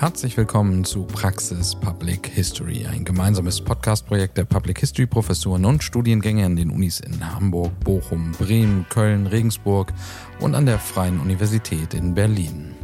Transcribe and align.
Herzlich 0.00 0.34
willkommen 0.38 0.82
zu 0.86 1.04
Praxis 1.04 1.74
Public 1.74 2.26
History, 2.26 2.86
ein 2.86 3.04
gemeinsames 3.04 3.60
Podcast-Projekt 3.60 4.38
der 4.38 4.46
Public 4.46 4.78
History 4.78 5.04
Professuren 5.04 5.66
und 5.66 5.84
Studiengänge 5.84 6.46
an 6.46 6.56
den 6.56 6.70
Unis 6.70 7.00
in 7.00 7.34
Hamburg, 7.34 7.78
Bochum, 7.80 8.32
Bremen, 8.32 8.86
Köln, 8.88 9.26
Regensburg 9.26 9.92
und 10.40 10.54
an 10.54 10.64
der 10.64 10.78
Freien 10.78 11.20
Universität 11.20 11.92
in 11.92 12.14
Berlin. 12.14 12.74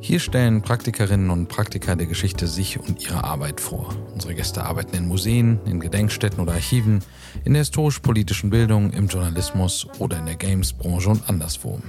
Hier 0.00 0.18
stellen 0.18 0.62
Praktikerinnen 0.62 1.30
und 1.30 1.46
Praktiker 1.46 1.94
der 1.94 2.08
Geschichte 2.08 2.48
sich 2.48 2.80
und 2.80 3.00
ihre 3.00 3.22
Arbeit 3.22 3.60
vor. 3.60 3.94
Unsere 4.12 4.34
Gäste 4.34 4.64
arbeiten 4.64 4.96
in 4.96 5.06
Museen, 5.06 5.60
in 5.64 5.78
Gedenkstätten 5.78 6.40
oder 6.40 6.54
Archiven, 6.54 7.04
in 7.44 7.52
der 7.52 7.60
historisch-politischen 7.60 8.50
Bildung, 8.50 8.90
im 8.90 9.06
Journalismus 9.06 9.86
oder 10.00 10.18
in 10.18 10.26
der 10.26 10.34
Games-Branche 10.34 11.08
und 11.08 11.28
anderswo. 11.28 11.80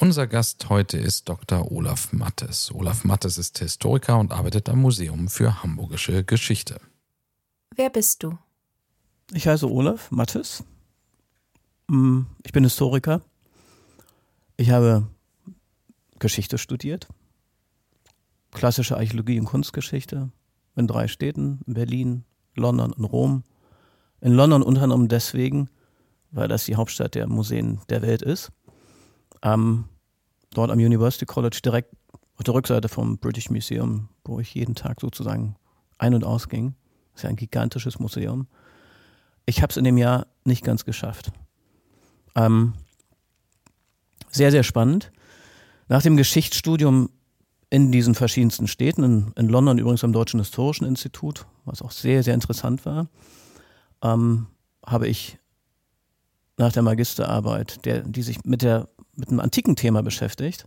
Unser 0.00 0.26
Gast 0.26 0.70
heute 0.70 0.96
ist 0.96 1.28
Dr. 1.28 1.70
Olaf 1.70 2.14
Mattes. 2.14 2.72
Olaf 2.74 3.04
Mattes 3.04 3.36
ist 3.36 3.58
Historiker 3.58 4.18
und 4.18 4.32
arbeitet 4.32 4.70
am 4.70 4.80
Museum 4.80 5.28
für 5.28 5.62
Hamburgische 5.62 6.24
Geschichte. 6.24 6.80
Wer 7.76 7.90
bist 7.90 8.22
du? 8.22 8.38
Ich 9.34 9.46
heiße 9.46 9.70
Olaf 9.70 10.10
Mattes. 10.10 10.64
Mm, 11.88 12.22
ich 12.46 12.52
bin 12.52 12.64
Historiker. 12.64 13.20
Ich 14.56 14.70
habe 14.70 15.06
Geschichte 16.18 16.56
studiert, 16.56 17.06
klassische 18.52 18.96
Archäologie 18.96 19.38
und 19.38 19.44
Kunstgeschichte 19.44 20.30
in 20.76 20.86
drei 20.86 21.08
Städten, 21.08 21.60
Berlin, 21.66 22.24
London 22.54 22.94
und 22.94 23.04
Rom. 23.04 23.44
In 24.22 24.32
London 24.32 24.62
unter 24.62 24.80
anderem 24.80 25.08
deswegen, 25.08 25.68
weil 26.30 26.48
das 26.48 26.64
die 26.64 26.76
Hauptstadt 26.76 27.14
der 27.14 27.26
Museen 27.26 27.82
der 27.90 28.00
Welt 28.00 28.22
ist. 28.22 28.50
Ähm, 29.42 29.84
dort 30.54 30.70
am 30.70 30.78
University 30.78 31.26
College 31.26 31.60
direkt 31.64 31.94
auf 32.36 32.44
der 32.44 32.54
Rückseite 32.54 32.88
vom 32.88 33.18
British 33.18 33.50
Museum, 33.50 34.08
wo 34.24 34.40
ich 34.40 34.54
jeden 34.54 34.74
Tag 34.74 35.00
sozusagen 35.00 35.56
ein- 35.98 36.14
und 36.14 36.24
ausging. 36.24 36.74
Das 37.12 37.20
ist 37.20 37.24
ja 37.24 37.30
ein 37.30 37.36
gigantisches 37.36 37.98
Museum. 37.98 38.46
Ich 39.46 39.62
habe 39.62 39.70
es 39.70 39.76
in 39.76 39.84
dem 39.84 39.98
Jahr 39.98 40.26
nicht 40.44 40.64
ganz 40.64 40.84
geschafft. 40.84 41.32
Ähm, 42.34 42.74
sehr, 44.30 44.50
sehr 44.50 44.62
spannend. 44.62 45.12
Nach 45.88 46.02
dem 46.02 46.16
Geschichtsstudium 46.16 47.10
in 47.68 47.92
diesen 47.92 48.14
verschiedensten 48.14 48.66
Städten, 48.66 49.04
in, 49.04 49.32
in, 49.36 49.48
London 49.48 49.78
übrigens 49.78 50.04
am 50.04 50.12
Deutschen 50.12 50.40
Historischen 50.40 50.84
Institut, 50.84 51.46
was 51.64 51.82
auch 51.82 51.90
sehr, 51.90 52.22
sehr 52.22 52.34
interessant 52.34 52.84
war, 52.84 53.08
ähm, 54.02 54.46
habe 54.84 55.08
ich 55.08 55.38
nach 56.56 56.72
der 56.72 56.82
Magisterarbeit, 56.82 57.84
der, 57.84 58.02
die 58.02 58.22
sich 58.22 58.44
mit, 58.44 58.62
der, 58.62 58.88
mit 59.20 59.28
einem 59.28 59.40
antiken 59.40 59.76
Thema 59.76 60.02
beschäftigt, 60.02 60.66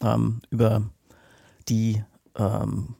ähm, 0.00 0.40
über 0.50 0.82
die 1.68 2.02
ähm, 2.36 2.96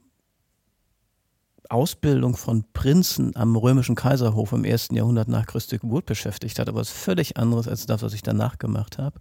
Ausbildung 1.69 2.37
von 2.37 2.63
Prinzen 2.73 3.35
am 3.35 3.55
römischen 3.55 3.95
Kaiserhof 3.95 4.53
im 4.53 4.63
ersten 4.63 4.95
Jahrhundert 4.95 5.27
nach 5.27 5.45
Christi 5.45 5.77
Geburt 5.77 6.05
beschäftigt 6.05 6.59
hat, 6.59 6.69
aber 6.69 6.79
was 6.79 6.89
völlig 6.89 7.37
anderes 7.37 7.67
als 7.67 7.85
das, 7.85 8.01
was 8.01 8.13
ich 8.13 8.21
danach 8.21 8.57
gemacht 8.57 8.97
habe, 8.97 9.19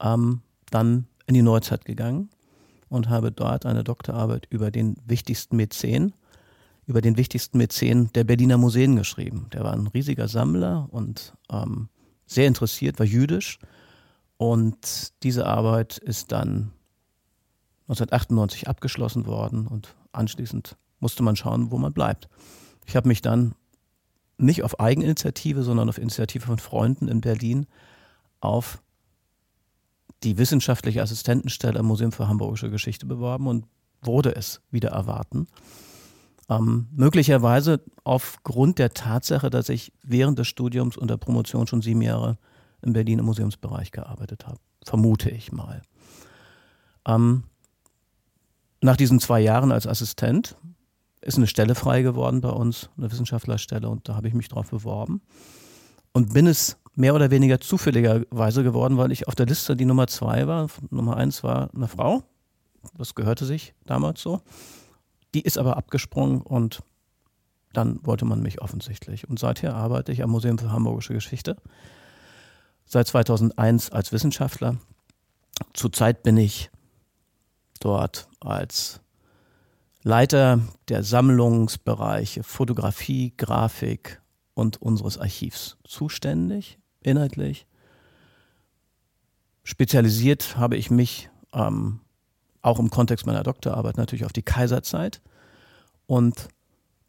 ähm, 0.00 0.42
dann 0.70 1.06
in 1.26 1.34
die 1.34 1.42
Neuzeit 1.42 1.84
gegangen 1.84 2.28
und 2.88 3.08
habe 3.08 3.32
dort 3.32 3.64
eine 3.64 3.84
Doktorarbeit 3.84 4.46
über 4.50 4.70
den 4.70 4.96
wichtigsten 5.06 5.56
Mäzen, 5.56 6.12
über 6.86 7.00
den 7.00 7.16
wichtigsten 7.16 7.58
Mäzen 7.58 8.12
der 8.12 8.24
Berliner 8.24 8.58
Museen 8.58 8.96
geschrieben. 8.96 9.46
Der 9.52 9.64
war 9.64 9.72
ein 9.72 9.86
riesiger 9.86 10.28
Sammler 10.28 10.88
und 10.90 11.32
ähm, 11.50 11.88
sehr 12.26 12.48
interessiert, 12.48 12.98
war 12.98 13.06
jüdisch. 13.06 13.58
Und 14.42 15.12
diese 15.22 15.46
Arbeit 15.46 15.98
ist 15.98 16.32
dann 16.32 16.72
1998 17.82 18.66
abgeschlossen 18.66 19.24
worden 19.24 19.68
und 19.68 19.94
anschließend 20.10 20.76
musste 20.98 21.22
man 21.22 21.36
schauen, 21.36 21.70
wo 21.70 21.78
man 21.78 21.92
bleibt. 21.92 22.28
Ich 22.84 22.96
habe 22.96 23.06
mich 23.06 23.22
dann 23.22 23.54
nicht 24.38 24.64
auf 24.64 24.80
Eigeninitiative, 24.80 25.62
sondern 25.62 25.88
auf 25.88 25.96
Initiative 25.96 26.44
von 26.44 26.58
Freunden 26.58 27.06
in 27.06 27.20
Berlin 27.20 27.68
auf 28.40 28.82
die 30.24 30.38
wissenschaftliche 30.38 31.02
Assistentenstelle 31.02 31.78
am 31.78 31.86
Museum 31.86 32.10
für 32.10 32.26
Hamburgische 32.26 32.68
Geschichte 32.68 33.06
beworben 33.06 33.46
und 33.46 33.66
wurde 34.00 34.34
es 34.34 34.60
wieder 34.72 34.88
erwarten. 34.90 35.46
Ähm, 36.48 36.88
möglicherweise 36.90 37.80
aufgrund 38.02 38.80
der 38.80 38.92
Tatsache, 38.92 39.50
dass 39.50 39.68
ich 39.68 39.92
während 40.02 40.40
des 40.40 40.48
Studiums 40.48 40.96
und 40.96 41.08
der 41.08 41.16
Promotion 41.16 41.68
schon 41.68 41.80
sieben 41.80 42.02
Jahre 42.02 42.38
in 42.82 42.92
Berlin 42.92 43.18
im 43.18 43.26
Museumsbereich 43.26 43.92
gearbeitet 43.92 44.46
habe. 44.46 44.58
Vermute 44.84 45.30
ich 45.30 45.52
mal. 45.52 45.82
Ähm, 47.06 47.44
nach 48.80 48.96
diesen 48.96 49.20
zwei 49.20 49.40
Jahren 49.40 49.72
als 49.72 49.86
Assistent 49.86 50.56
ist 51.20 51.36
eine 51.36 51.46
Stelle 51.46 51.74
frei 51.74 52.02
geworden 52.02 52.40
bei 52.40 52.50
uns, 52.50 52.90
eine 52.96 53.10
Wissenschaftlerstelle, 53.10 53.88
und 53.88 54.08
da 54.08 54.16
habe 54.16 54.28
ich 54.28 54.34
mich 54.34 54.48
drauf 54.48 54.70
beworben. 54.70 55.22
Und 56.12 56.34
bin 56.34 56.46
es 56.46 56.76
mehr 56.94 57.14
oder 57.14 57.30
weniger 57.30 57.60
zufälligerweise 57.60 58.62
geworden, 58.62 58.98
weil 58.98 59.12
ich 59.12 59.28
auf 59.28 59.34
der 59.34 59.46
Liste 59.46 59.76
die 59.76 59.84
Nummer 59.84 60.08
zwei 60.08 60.46
war. 60.46 60.68
Nummer 60.90 61.16
eins 61.16 61.42
war 61.42 61.70
eine 61.74 61.88
Frau. 61.88 62.24
Das 62.98 63.14
gehörte 63.14 63.46
sich 63.46 63.74
damals 63.86 64.20
so. 64.20 64.42
Die 65.34 65.40
ist 65.40 65.56
aber 65.56 65.76
abgesprungen 65.76 66.42
und 66.42 66.82
dann 67.72 68.04
wollte 68.04 68.24
man 68.24 68.42
mich 68.42 68.60
offensichtlich. 68.60 69.28
Und 69.28 69.38
seither 69.38 69.74
arbeite 69.74 70.12
ich 70.12 70.22
am 70.22 70.30
Museum 70.30 70.58
für 70.58 70.70
Hamburgische 70.70 71.14
Geschichte. 71.14 71.56
Seit 72.84 73.06
2001 73.06 73.90
als 73.90 74.12
Wissenschaftler. 74.12 74.76
Zurzeit 75.72 76.22
bin 76.22 76.36
ich 76.36 76.70
dort 77.80 78.28
als 78.40 79.00
Leiter 80.02 80.60
der 80.88 81.04
Sammlungsbereiche 81.04 82.42
Fotografie, 82.42 83.32
Grafik 83.36 84.20
und 84.54 84.82
unseres 84.82 85.18
Archivs 85.18 85.78
zuständig, 85.84 86.78
inhaltlich. 87.00 87.66
Spezialisiert 89.62 90.56
habe 90.56 90.76
ich 90.76 90.90
mich 90.90 91.30
ähm, 91.52 92.00
auch 92.62 92.78
im 92.78 92.90
Kontext 92.90 93.26
meiner 93.26 93.44
Doktorarbeit 93.44 93.96
natürlich 93.96 94.24
auf 94.24 94.32
die 94.32 94.42
Kaiserzeit 94.42 95.20
und 96.06 96.48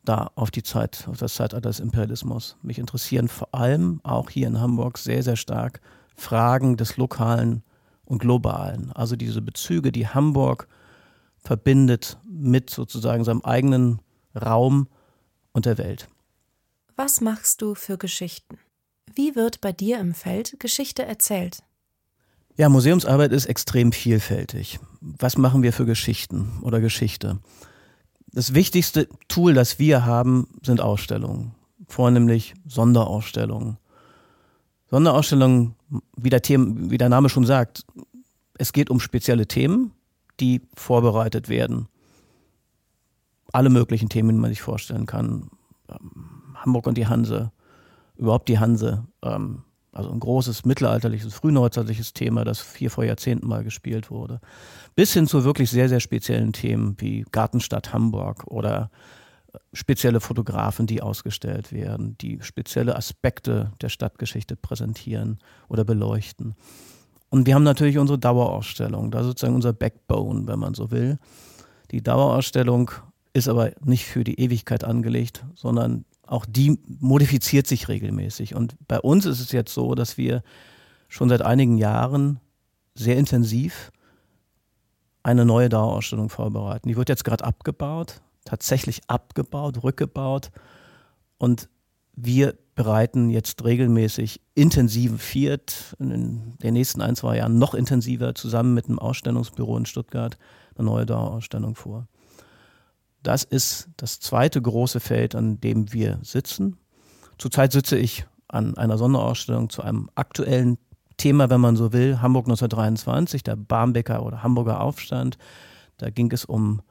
da 0.04 0.32
auf 0.36 0.52
die 0.52 0.64
Zeit, 0.64 1.08
auf 1.08 1.18
das 1.18 1.36
Zeitalter 1.36 1.70
des 1.70 1.80
Imperialismus. 1.80 2.58
Mich 2.62 2.80
interessieren 2.80 3.28
vor 3.28 3.54
allem 3.54 4.02
auch 4.04 4.30
hier 4.30 4.48
in 4.48 4.60
Hamburg 4.60 4.98
sehr, 4.98 5.24
sehr 5.24 5.36
stark 5.36 5.82
Fragen 6.16 6.78
des 6.78 6.98
Lokalen 6.98 7.64
und 8.06 8.20
Globalen. 8.20 8.92
Also 8.94 9.16
diese 9.16 9.42
Bezüge, 9.42 9.92
die 9.92 10.08
Hamburg 10.08 10.68
verbindet 11.38 12.18
mit 12.30 12.70
sozusagen 12.70 13.24
seinem 13.24 13.42
eigenen 13.42 14.00
Raum 14.36 14.88
und 15.52 15.66
der 15.66 15.78
Welt. 15.78 16.08
Was 16.96 17.22
machst 17.22 17.62
du 17.62 17.76
für 17.76 17.98
Geschichten? 17.98 18.58
Wie 19.16 19.36
wird 19.36 19.62
bei 19.62 19.72
dir 19.72 20.00
im 20.00 20.14
Feld 20.14 20.60
Geschichte 20.60 21.04
erzählt? 21.04 21.64
Ja, 22.56 22.70
Museumsarbeit 22.70 23.32
ist 23.32 23.48
extrem 23.48 23.92
vielfältig. 23.92 24.80
Was 25.02 25.38
machen 25.38 25.64
wir 25.64 25.74
für 25.74 25.86
Geschichten 25.86 26.60
oder 26.62 26.82
Geschichte? 26.82 27.40
Das 28.34 28.56
wichtigste 28.56 29.08
Tool, 29.28 29.54
das 29.54 29.78
wir 29.78 30.06
haben, 30.06 30.48
sind 30.64 30.82
Ausstellungen. 30.82 31.54
Vornehmlich 31.88 32.56
Sonderausstellungen. 32.66 33.78
Sonderausstellungen, 34.90 35.76
wie 36.18 36.32
der, 36.32 36.42
Thema, 36.42 36.90
wie 36.90 36.98
der 36.98 37.10
Name 37.10 37.30
schon 37.30 37.46
sagt, 37.46 37.86
es 38.56 38.74
geht 38.74 38.90
um 38.90 39.00
spezielle 39.00 39.48
Themen, 39.48 39.92
die 40.40 40.62
vorbereitet 40.74 41.48
werden. 41.48 41.88
Alle 43.52 43.70
möglichen 43.70 44.10
Themen, 44.10 44.30
die 44.30 44.42
man 44.42 44.50
sich 44.50 44.62
vorstellen 44.62 45.06
kann. 45.06 45.52
Ähm, 45.90 46.56
Hamburg 46.56 46.88
und 46.88 46.98
die 46.98 47.08
Hanse, 47.08 47.52
überhaupt 48.16 48.50
die 48.50 48.58
Hanse, 48.58 49.06
ähm, 49.22 49.64
also 49.94 50.12
ein 50.12 50.20
großes 50.20 50.66
mittelalterliches, 50.66 51.34
frühneuzeitliches 51.34 52.14
Thema, 52.14 52.44
das 52.44 52.76
hier 52.76 52.90
vor 52.90 53.04
Jahrzehnten 53.04 53.48
mal 53.48 53.64
gespielt 53.64 54.10
wurde. 54.10 54.40
Bis 54.96 55.14
hin 55.14 55.28
zu 55.28 55.44
wirklich 55.44 55.70
sehr, 55.70 55.90
sehr 55.90 56.00
speziellen 56.00 56.52
Themen 56.52 56.96
wie 57.00 57.26
Gartenstadt 57.32 57.94
Hamburg 57.94 58.44
oder 58.48 58.90
äh, 59.54 59.58
spezielle 59.72 60.20
Fotografen, 60.20 60.88
die 60.88 61.02
ausgestellt 61.02 61.72
werden, 61.72 62.18
die 62.20 62.40
spezielle 62.42 62.96
Aspekte 62.96 63.72
der 63.82 63.90
Stadtgeschichte 63.90 64.56
präsentieren 64.56 65.40
oder 65.70 65.84
beleuchten. 65.86 66.56
Und 67.30 67.48
wir 67.48 67.56
haben 67.56 67.64
natürlich 67.64 67.98
unsere 67.98 68.20
Dauerausstellung, 68.20 69.10
da 69.10 69.24
sozusagen 69.24 69.56
unser 69.56 69.74
Backbone, 69.74 70.46
wenn 70.48 70.60
man 70.60 70.74
so 70.76 70.92
will. 70.92 71.18
Die 71.92 72.02
Dauerausstellung 72.02 72.92
ist 73.34 73.48
aber 73.48 73.72
nicht 73.84 74.06
für 74.06 74.24
die 74.24 74.40
Ewigkeit 74.40 74.84
angelegt, 74.84 75.44
sondern 75.56 76.06
auch 76.34 76.46
die 76.48 76.80
modifiziert 77.00 77.68
sich 77.68 77.88
regelmäßig. 77.88 78.56
Und 78.56 78.76
bei 78.88 79.00
uns 79.00 79.26
ist 79.28 79.40
es 79.40 79.52
jetzt 79.52 79.72
so, 79.72 79.94
dass 79.94 80.18
wir 80.18 80.42
schon 81.08 81.30
seit 81.30 81.44
einigen 81.44 81.78
Jahren 81.78 82.40
sehr 82.96 83.18
intensiv 83.18 83.92
eine 85.22 85.46
neue 85.46 85.70
Dauerausstellung 85.70 86.30
vorbereiten. 86.30 86.90
Die 86.90 86.98
wird 86.98 87.10
jetzt 87.10 87.24
gerade 87.24 87.44
abgebaut, 87.44 88.22
tatsächlich 88.46 89.02
abgebaut, 89.08 89.84
rückgebaut. 89.84 90.50
Und 91.38 91.70
wir 92.16 92.56
bereiten 92.74 93.30
jetzt 93.30 93.64
regelmäßig 93.64 94.42
intensiviert 94.56 95.96
in 96.00 96.58
den 96.64 96.74
nächsten 96.74 97.02
ein, 97.04 97.16
zwei 97.16 97.38
Jahren 97.38 97.60
noch 97.60 97.76
intensiver 97.76 98.34
zusammen 98.34 98.74
mit 98.74 98.88
einem 98.88 98.98
Ausstellungsbüro 98.98 99.78
in 99.78 99.86
Stuttgart 99.86 100.40
eine 100.76 100.86
neue 100.86 101.06
Dauerausstellung 101.06 101.76
vor. 101.76 102.08
Das 103.24 103.44
ist 103.44 103.90
das 103.98 104.20
zweite 104.20 104.62
große 104.62 105.00
Feld, 105.00 105.34
an 105.34 105.60
dem 105.62 105.94
wir 105.94 106.20
sitzen. 106.22 106.78
Zurzeit 107.38 107.72
sitze 107.72 107.98
ich 107.98 108.26
an 108.50 108.78
einer 108.78 108.98
Sonderausstellung 108.98 109.70
zu 109.70 109.82
einem 109.82 110.10
aktuellen 110.16 110.78
Thema, 111.18 111.50
wenn 111.50 111.62
man 111.62 111.76
so 111.76 111.94
will, 111.94 112.22
Hamburg 112.22 112.46
1923, 112.46 113.44
der 113.44 113.56
Barmbecker 113.56 114.24
oder 114.24 114.44
Hamburger 114.44 114.82
Aufstand. 114.82 115.38
Da 115.98 116.10
ging 116.10 116.32
es 116.32 116.44
um 116.46 116.82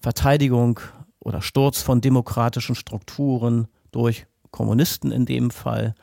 Verteidigung 0.00 0.80
oder 1.20 1.42
Sturz 1.42 1.80
von 1.80 2.00
demokratischen 2.00 2.74
Strukturen 2.74 3.68
durch 3.92 4.26
Kommunisten 4.50 5.12
in 5.12 5.26
dem 5.26 5.50
Fall. 5.50 5.94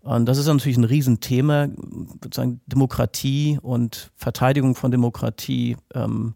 Und 0.00 0.26
das 0.26 0.38
ist 0.38 0.46
natürlich 0.46 0.78
ein 0.78 0.84
Riesenthema, 0.84 1.68
sozusagen 2.22 2.60
Demokratie 2.66 3.58
und 3.60 4.12
Verteidigung 4.14 4.74
von 4.74 4.90
Demokratie 4.90 5.76
ähm, 5.94 6.34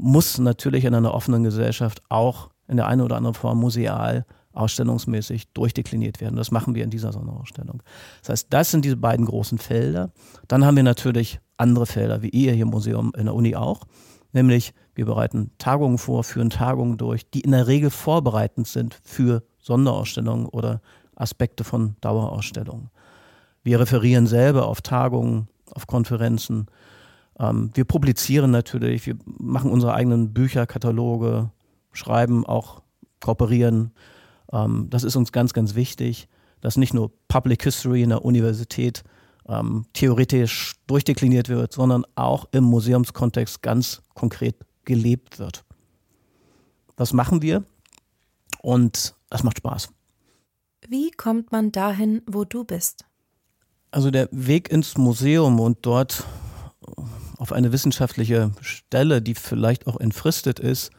muss 0.00 0.38
natürlich 0.38 0.84
in 0.84 0.94
einer 0.94 1.14
offenen 1.14 1.44
Gesellschaft 1.44 2.02
auch 2.08 2.50
in 2.68 2.76
der 2.76 2.86
einen 2.86 3.02
oder 3.02 3.16
anderen 3.16 3.34
Form 3.34 3.58
museal, 3.58 4.24
ausstellungsmäßig 4.52 5.52
durchdekliniert 5.52 6.20
werden. 6.20 6.36
Das 6.36 6.50
machen 6.50 6.74
wir 6.74 6.84
in 6.84 6.90
dieser 6.90 7.12
Sonderausstellung. 7.12 7.82
Das 8.20 8.30
heißt, 8.30 8.46
das 8.50 8.70
sind 8.70 8.84
diese 8.84 8.96
beiden 8.96 9.26
großen 9.26 9.58
Felder. 9.58 10.10
Dann 10.48 10.64
haben 10.64 10.76
wir 10.76 10.82
natürlich 10.82 11.40
andere 11.56 11.86
Felder, 11.86 12.22
wie 12.22 12.30
ihr 12.30 12.52
hier 12.52 12.62
im 12.62 12.70
Museum 12.70 13.12
in 13.16 13.26
der 13.26 13.34
Uni 13.34 13.54
auch, 13.54 13.82
nämlich 14.32 14.72
wir 14.94 15.06
bereiten 15.06 15.52
Tagungen 15.58 15.98
vor, 15.98 16.24
führen 16.24 16.50
Tagungen 16.50 16.96
durch, 16.96 17.30
die 17.30 17.40
in 17.40 17.52
der 17.52 17.66
Regel 17.66 17.90
vorbereitend 17.90 18.66
sind 18.66 18.98
für 19.04 19.42
Sonderausstellungen 19.58 20.46
oder 20.46 20.80
Aspekte 21.14 21.64
von 21.64 21.96
Dauerausstellungen. 22.00 22.90
Wir 23.62 23.78
referieren 23.78 24.26
selber 24.26 24.66
auf 24.66 24.80
Tagungen, 24.80 25.48
auf 25.70 25.86
Konferenzen. 25.86 26.66
Ähm, 27.40 27.70
wir 27.74 27.84
publizieren 27.84 28.50
natürlich, 28.50 29.06
wir 29.06 29.16
machen 29.24 29.70
unsere 29.70 29.94
eigenen 29.94 30.32
Bücher, 30.32 30.66
Kataloge, 30.66 31.50
schreiben 31.92 32.46
auch, 32.46 32.82
kooperieren. 33.20 33.92
Ähm, 34.52 34.88
das 34.90 35.04
ist 35.04 35.16
uns 35.16 35.32
ganz, 35.32 35.52
ganz 35.52 35.74
wichtig, 35.74 36.28
dass 36.60 36.76
nicht 36.76 36.94
nur 36.94 37.10
Public 37.28 37.64
History 37.64 38.02
in 38.02 38.10
der 38.10 38.24
Universität 38.24 39.02
ähm, 39.48 39.86
theoretisch 39.94 40.74
durchdekliniert 40.86 41.48
wird, 41.48 41.72
sondern 41.72 42.04
auch 42.14 42.46
im 42.52 42.64
Museumskontext 42.64 43.62
ganz 43.62 44.02
konkret 44.14 44.56
gelebt 44.84 45.38
wird. 45.38 45.64
Das 46.96 47.14
machen 47.14 47.40
wir 47.40 47.64
und 48.60 49.14
das 49.30 49.42
macht 49.42 49.58
Spaß. 49.58 49.88
Wie 50.88 51.10
kommt 51.10 51.52
man 51.52 51.72
dahin, 51.72 52.22
wo 52.26 52.44
du 52.44 52.64
bist? 52.64 53.06
Also 53.90 54.10
der 54.10 54.28
Weg 54.30 54.70
ins 54.70 54.96
Museum 54.98 55.58
und 55.60 55.78
dort 55.82 56.24
auf 57.50 57.56
eine 57.56 57.72
wissenschaftliche 57.72 58.52
Stelle, 58.60 59.20
die 59.20 59.34
vielleicht 59.34 59.88
auch 59.88 59.98
entfristet 59.98 60.60
ist, 60.60 60.90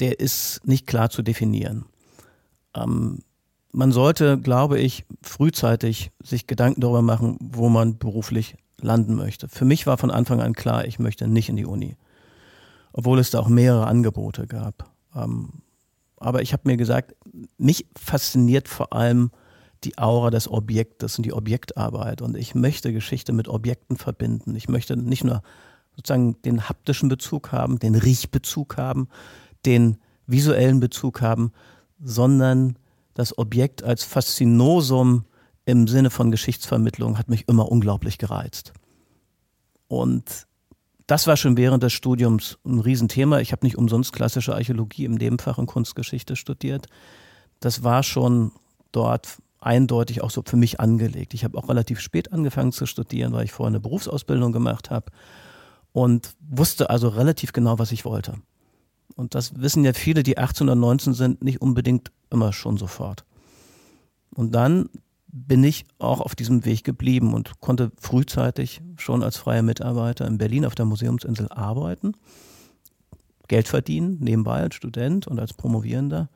der 0.00 0.18
ist 0.18 0.66
nicht 0.66 0.86
klar 0.86 1.10
zu 1.10 1.22
definieren. 1.22 1.84
Ähm, 2.74 3.20
man 3.70 3.92
sollte, 3.92 4.38
glaube 4.38 4.80
ich, 4.80 5.04
frühzeitig 5.22 6.10
sich 6.20 6.48
Gedanken 6.48 6.80
darüber 6.80 7.02
machen, 7.02 7.36
wo 7.40 7.68
man 7.68 7.98
beruflich 7.98 8.56
landen 8.80 9.14
möchte. 9.14 9.48
Für 9.48 9.64
mich 9.64 9.86
war 9.86 9.96
von 9.96 10.10
Anfang 10.10 10.40
an 10.40 10.54
klar, 10.54 10.84
ich 10.86 10.98
möchte 10.98 11.28
nicht 11.28 11.48
in 11.48 11.56
die 11.56 11.66
Uni, 11.66 11.96
obwohl 12.92 13.20
es 13.20 13.30
da 13.30 13.38
auch 13.38 13.48
mehrere 13.48 13.86
Angebote 13.86 14.48
gab. 14.48 14.90
Ähm, 15.14 15.62
aber 16.16 16.42
ich 16.42 16.52
habe 16.52 16.62
mir 16.66 16.76
gesagt, 16.76 17.14
mich 17.58 17.86
fasziniert 17.96 18.68
vor 18.68 18.92
allem 18.92 19.30
die 19.84 19.98
Aura 19.98 20.30
des 20.30 20.50
Objektes 20.50 21.18
und 21.18 21.24
die 21.24 21.32
Objektarbeit. 21.32 22.22
Und 22.22 22.36
ich 22.36 22.54
möchte 22.54 22.92
Geschichte 22.92 23.32
mit 23.32 23.48
Objekten 23.48 23.96
verbinden. 23.96 24.56
Ich 24.56 24.68
möchte 24.68 24.96
nicht 24.96 25.24
nur 25.24 25.42
sozusagen 25.96 26.40
den 26.42 26.68
haptischen 26.68 27.08
Bezug 27.08 27.52
haben, 27.52 27.78
den 27.78 27.94
Riechbezug 27.94 28.76
haben, 28.76 29.08
den 29.66 29.98
visuellen 30.26 30.80
Bezug 30.80 31.20
haben, 31.20 31.52
sondern 32.00 32.78
das 33.14 33.36
Objekt 33.36 33.82
als 33.82 34.04
Faszinosum 34.04 35.24
im 35.64 35.88
Sinne 35.88 36.10
von 36.10 36.30
Geschichtsvermittlung 36.30 37.18
hat 37.18 37.28
mich 37.28 37.48
immer 37.48 37.70
unglaublich 37.70 38.18
gereizt. 38.18 38.72
Und 39.88 40.46
das 41.06 41.26
war 41.26 41.36
schon 41.36 41.56
während 41.56 41.82
des 41.82 41.92
Studiums 41.92 42.58
ein 42.64 42.78
Riesenthema. 42.78 43.40
Ich 43.40 43.52
habe 43.52 43.66
nicht 43.66 43.76
umsonst 43.76 44.12
klassische 44.12 44.54
Archäologie 44.54 45.04
im 45.04 45.14
Nebenfach 45.14 45.58
und 45.58 45.66
Kunstgeschichte 45.66 46.36
studiert. 46.36 46.86
Das 47.60 47.82
war 47.82 48.02
schon 48.02 48.52
dort 48.92 49.38
eindeutig 49.60 50.22
auch 50.22 50.30
so 50.30 50.42
für 50.44 50.56
mich 50.56 50.80
angelegt. 50.80 51.34
Ich 51.34 51.44
habe 51.44 51.58
auch 51.58 51.68
relativ 51.68 52.00
spät 52.00 52.32
angefangen 52.32 52.72
zu 52.72 52.86
studieren, 52.86 53.32
weil 53.32 53.44
ich 53.44 53.52
vorher 53.52 53.70
eine 53.70 53.80
Berufsausbildung 53.80 54.52
gemacht 54.52 54.90
habe 54.90 55.10
und 55.92 56.34
wusste 56.40 56.90
also 56.90 57.08
relativ 57.08 57.52
genau, 57.52 57.78
was 57.78 57.92
ich 57.92 58.04
wollte. 58.04 58.34
Und 59.16 59.34
das 59.34 59.60
wissen 59.60 59.84
ja 59.84 59.92
viele, 59.94 60.22
die 60.22 60.38
18 60.38 60.68
oder 60.68 60.76
19 60.76 61.14
sind, 61.14 61.42
nicht 61.42 61.60
unbedingt 61.60 62.12
immer 62.30 62.52
schon 62.52 62.76
sofort. 62.76 63.24
Und 64.34 64.54
dann 64.54 64.88
bin 65.26 65.64
ich 65.64 65.84
auch 65.98 66.20
auf 66.20 66.34
diesem 66.34 66.64
Weg 66.64 66.84
geblieben 66.84 67.34
und 67.34 67.60
konnte 67.60 67.90
frühzeitig 67.98 68.80
schon 68.96 69.22
als 69.22 69.36
freier 69.36 69.62
Mitarbeiter 69.62 70.26
in 70.26 70.38
Berlin 70.38 70.64
auf 70.64 70.74
der 70.74 70.84
Museumsinsel 70.84 71.48
arbeiten, 71.50 72.12
Geld 73.48 73.68
verdienen, 73.68 74.18
nebenbei 74.20 74.60
als 74.60 74.74
Student 74.74 75.26
und 75.26 75.40
als 75.40 75.52
Promovierender. 75.54 76.28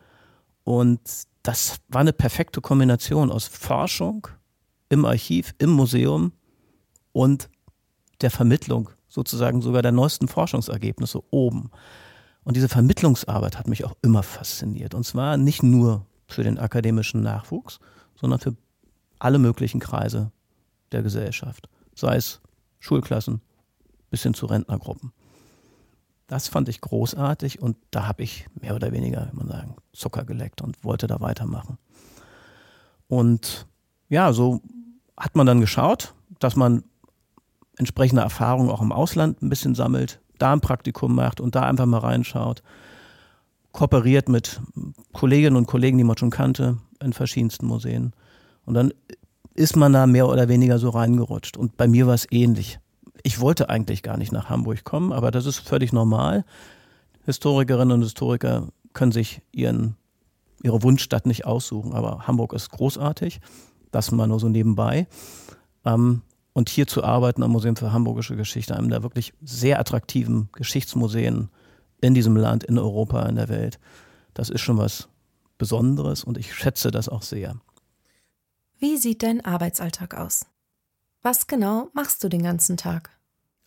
Und 0.65 1.01
das 1.43 1.81
war 1.89 2.01
eine 2.01 2.13
perfekte 2.13 2.61
Kombination 2.61 3.31
aus 3.31 3.47
Forschung 3.47 4.29
im 4.89 5.05
Archiv, 5.05 5.55
im 5.59 5.71
Museum 5.71 6.33
und 7.13 7.49
der 8.21 8.31
Vermittlung 8.31 8.91
sozusagen 9.09 9.61
sogar 9.61 9.83
der 9.83 9.93
neuesten 9.93 10.29
Forschungsergebnisse 10.29 11.23
oben. 11.31 11.71
Und 12.45 12.57
diese 12.57 12.69
Vermittlungsarbeit 12.69 13.59
hat 13.59 13.69
mich 13.69 13.85
auch 13.85 13.95
immer 14.03 14.23
fasziniert. 14.23 14.95
Und 14.95 15.05
zwar 15.05 15.37
nicht 15.37 15.63
nur 15.63 16.07
für 16.27 16.43
den 16.43 16.59
akademischen 16.59 17.23
Nachwuchs, 17.23 17.79
sondern 18.15 18.41
für 18.41 18.57
alle 19.19 19.39
möglichen 19.39 19.81
Kreise 19.81 20.33
der 20.93 21.03
Gesellschaft, 21.03 21.69
sei 21.95 22.17
es 22.17 22.41
Schulklassen 22.81 23.41
bis 24.11 24.23
hin 24.23 24.35
zu 24.35 24.47
Rentnergruppen. 24.47 25.13
Das 26.33 26.49
fand 26.49 26.71
ich 26.71 26.81
großartig 26.81 27.61
und 27.61 27.77
da 27.91 28.09
habe 28.09 28.23
ich 28.23 28.47
mehr 28.59 28.75
oder 28.75 28.91
weniger, 28.91 29.29
wie 29.31 29.37
man 29.37 29.49
sagen, 29.49 29.77
Zucker 29.93 30.25
geleckt 30.25 30.63
und 30.63 30.83
wollte 30.83 31.07
da 31.07 31.21
weitermachen. 31.21 31.77
Und 33.07 33.67
ja, 34.09 34.33
so 34.33 34.63
hat 35.15 35.37
man 35.37 35.47
dann 35.47 35.61
geschaut, 35.61 36.15
dass 36.39 36.57
man 36.57 36.85
entsprechende 37.77 38.23
Erfahrungen 38.23 38.71
auch 38.71 38.81
im 38.81 38.93
Ausland 38.93 39.43
ein 39.43 39.51
bisschen 39.51 39.75
sammelt, 39.75 40.23
da 40.39 40.55
ein 40.55 40.63
Praktikum 40.63 41.15
macht 41.15 41.39
und 41.39 41.55
da 41.55 41.65
einfach 41.65 41.85
mal 41.85 41.99
reinschaut, 41.99 42.63
kooperiert 43.73 44.31
mit 44.31 44.59
Kolleginnen 45.13 45.57
und 45.57 45.67
Kollegen, 45.67 45.99
die 45.99 46.05
man 46.05 46.17
schon 46.17 46.31
kannte, 46.31 46.79
in 47.03 47.13
verschiedensten 47.13 47.67
Museen 47.67 48.15
und 48.65 48.73
dann 48.73 48.95
ist 49.53 49.77
man 49.77 49.93
da 49.93 50.07
mehr 50.07 50.31
oder 50.31 50.49
weniger 50.49 50.79
so 50.79 50.89
reingerutscht. 50.89 51.59
Und 51.59 51.77
bei 51.77 51.87
mir 51.87 52.07
war 52.07 52.15
es 52.15 52.27
ähnlich. 52.31 52.79
Ich 53.23 53.41
wollte 53.41 53.69
eigentlich 53.69 54.03
gar 54.03 54.17
nicht 54.17 54.33
nach 54.33 54.49
Hamburg 54.49 54.85
kommen, 54.85 55.13
aber 55.13 55.31
das 55.31 55.47
ist 55.47 55.59
völlig 55.59 55.93
normal. 55.93 56.45
Historikerinnen 57.25 57.93
und 57.93 58.03
Historiker 58.03 58.69
können 58.93 59.13
sich 59.13 59.43
ihren, 59.53 59.97
ihre 60.63 60.83
Wunschstadt 60.83 61.27
nicht 61.27 61.45
aussuchen, 61.45 61.93
aber 61.93 62.27
Hamburg 62.27 62.53
ist 62.53 62.71
großartig. 62.71 63.41
Das 63.91 64.11
mal 64.11 64.27
nur 64.27 64.41
so 64.41 64.49
nebenbei. 64.49 65.07
Ähm, 65.85 66.23
und 66.55 66.69
hier 66.69 66.87
zu 66.87 67.05
arbeiten 67.05 67.43
am 67.43 67.53
Museum 67.53 67.77
für 67.77 67.93
Hamburgische 67.93 68.37
Geschichte, 68.37 68.77
einem 68.77 68.91
der 68.91 69.03
wirklich 69.03 69.33
sehr 69.43 69.79
attraktiven 69.79 70.49
Geschichtsmuseen 70.53 71.49
in 72.01 72.15
diesem 72.15 72.37
Land, 72.37 72.65
in 72.65 72.79
Europa, 72.79 73.27
in 73.27 73.37
der 73.37 73.49
Welt, 73.49 73.79
das 74.35 74.51
ist 74.51 74.61
schon 74.61 74.79
was 74.79 75.09
Besonderes 75.59 76.25
und 76.25 76.39
ich 76.39 76.55
schätze 76.55 76.91
das 76.91 77.09
auch 77.09 77.23
sehr. 77.23 77.57
Wie 78.79 78.97
sieht 78.97 79.23
dein 79.23 79.45
Arbeitsalltag 79.45 80.15
aus? 80.15 80.47
Was 81.23 81.47
genau 81.47 81.89
machst 81.95 82.25
du 82.25 82.29
den 82.29 82.43
ganzen 82.43 82.77
Tag? 82.77 83.11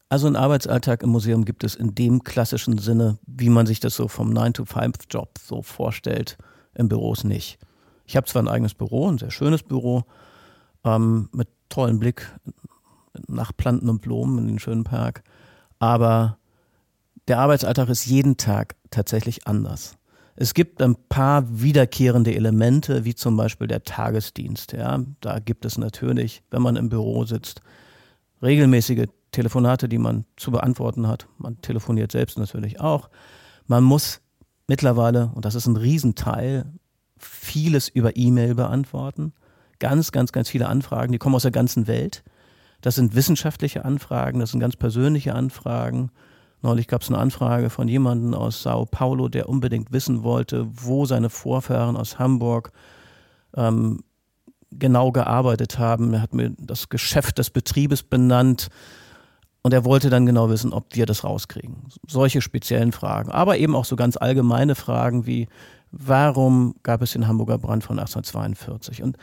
Also 0.10 0.28
einen 0.28 0.36
Arbeitsalltag 0.36 1.04
im 1.04 1.10
Museum 1.10 1.46
gibt 1.46 1.64
es 1.64 1.76
in 1.76 1.96
dem 1.96 2.24
klassischen 2.24 2.78
Sinne, 2.78 3.18
wie 3.26 3.50
man 3.50 3.66
sich 3.66 3.80
das 3.80 3.96
so 3.96 4.08
vom 4.08 4.32
9-to-5-Job 4.32 5.40
so 5.42 5.62
vorstellt, 5.62 6.38
in 6.76 6.90
Büros 6.90 7.24
nicht. 7.24 7.58
Ich 8.06 8.16
habe 8.16 8.28
zwar 8.28 8.44
ein 8.44 8.48
eigenes 8.50 8.74
Büro, 8.74 9.10
ein 9.10 9.18
sehr 9.18 9.32
schönes 9.32 9.64
Büro, 9.64 10.04
ähm, 10.84 11.30
mit 11.32 11.48
tollem 11.70 12.00
Blick 12.00 12.30
nach 13.28 13.56
Planten 13.56 13.90
und 13.90 14.02
Blumen 14.02 14.38
in 14.38 14.48
den 14.48 14.60
schönen 14.60 14.84
Park, 14.84 15.24
aber 15.80 16.38
der 17.28 17.40
Arbeitsalltag 17.40 17.90
ist 17.90 18.06
jeden 18.06 18.38
Tag 18.38 18.76
tatsächlich 18.92 19.48
anders. 19.48 19.98
Es 20.36 20.54
gibt 20.54 20.82
ein 20.82 20.96
paar 21.08 21.46
wiederkehrende 21.62 22.36
Elemente, 22.36 23.06
wie 23.06 23.15
zum 23.15 23.38
Beispiel 23.38 23.68
der 23.68 23.84
Tagesdienst. 23.84 24.74
Ja, 24.74 25.00
da 25.22 25.39
gibt 25.39 25.65
es 25.65 25.77
natürlich, 25.77 26.44
wenn 26.51 26.62
man 26.62 26.75
im 26.75 26.89
Büro 26.89 27.25
sitzt, 27.25 27.62
regelmäßige 28.42 29.06
Telefonate, 29.32 29.88
die 29.88 29.98
man 29.98 30.25
zu 30.36 30.51
beantworten 30.51 31.08
hat. 31.08 31.27
Man 31.38 31.62
telefoniert 31.62 32.12
selbst 32.12 32.38
natürlich 32.38 32.82
auch. 32.82 33.10
Man 33.68 33.84
muss 33.84 34.22
mittlerweile, 34.68 35.32
und 35.34 35.46
das 35.46 35.56
ist 35.56 35.68
ein 35.68 35.77
Riesenteil, 35.77 36.65
vieles 37.18 37.88
über 37.88 38.18
E-Mail 38.18 38.56
beantworten. 38.56 39.34
Ganz, 39.80 40.12
ganz, 40.12 40.32
ganz 40.32 40.50
viele 40.50 40.68
Anfragen, 40.68 41.12
die 41.12 41.18
kommen 41.18 41.36
aus 41.36 41.44
der 41.44 41.51
ganzen 41.51 41.88
Welt. 41.88 42.24
Das 42.82 42.96
sind 42.96 43.15
wissenschaftliche 43.15 43.86
Anfragen, 43.86 44.39
das 44.39 44.51
sind 44.51 44.60
ganz 44.60 44.75
persönliche 44.75 45.34
Anfragen. 45.34 46.12
Neulich 46.65 46.88
gab 46.88 47.03
es 47.03 47.10
eine 47.10 47.19
Anfrage 47.19 47.69
von 47.69 47.88
jemandem 47.88 48.34
aus 48.34 48.63
Sao 48.63 48.88
Paulo, 48.88 49.29
der 49.29 49.48
unbedingt 49.50 49.91
wissen 49.91 50.24
wollte, 50.24 50.65
wo 50.67 51.05
seine 51.05 51.29
Vorfahren 51.29 51.95
aus 51.95 52.17
Hamburg 52.17 52.72
ähm, 53.55 54.00
genau 54.72 55.12
gearbeitet 55.12 55.77
haben. 55.77 56.12
Er 56.15 56.24
hat 56.24 56.34
mir 56.34 56.55
das 56.57 56.89
Geschäft 56.89 57.38
des 57.38 57.51
Betriebes 57.51 58.01
benannt 58.01 58.69
und 59.62 59.75
er 59.75 59.86
wollte 59.86 60.10
dann 60.10 60.25
genau 60.25 60.50
wissen, 60.50 60.74
ob 60.74 60.95
wir 60.95 61.05
das 61.05 61.24
rauskriegen. 61.24 61.84
Solche 62.07 62.41
speziellen 62.41 62.91
Fragen, 62.91 63.29
aber 63.29 63.60
eben 63.60 63.75
auch 63.75 63.86
so 63.86 63.95
ganz 63.95 64.17
allgemeine 64.17 64.74
Fragen 64.74 65.27
wie, 65.27 65.48
warum 65.91 66.74
gab 66.81 67.03
es 67.03 67.12
den 67.12 67.27
Hamburger 67.27 67.60
Brand 67.60 67.84
von 67.84 68.00
1842? 68.00 69.03
Und 69.03 69.17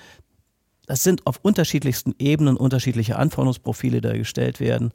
das 0.87 1.03
sind 1.03 1.27
auf 1.27 1.41
unterschiedlichsten 1.43 2.15
Ebenen 2.21 2.57
unterschiedliche 2.57 3.17
Anforderungsprofile, 3.17 4.01
die 4.01 4.09
da 4.09 4.17
gestellt 4.17 4.61
werden. 4.61 4.93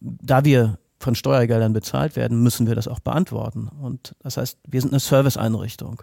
Da 0.00 0.44
wir 0.44 0.78
von 1.04 1.14
Steuergeldern 1.14 1.74
bezahlt 1.74 2.16
werden, 2.16 2.42
müssen 2.42 2.66
wir 2.66 2.74
das 2.74 2.88
auch 2.88 2.98
beantworten. 2.98 3.68
Und 3.68 4.16
das 4.20 4.38
heißt, 4.38 4.58
wir 4.66 4.80
sind 4.80 4.92
eine 4.92 5.00
Serviceeinrichtung. 5.00 6.02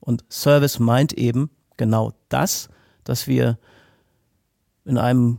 Und 0.00 0.22
Service 0.30 0.78
meint 0.78 1.14
eben 1.14 1.50
genau 1.78 2.12
das, 2.28 2.68
dass 3.04 3.26
wir 3.26 3.58
in 4.84 4.98
einem 4.98 5.38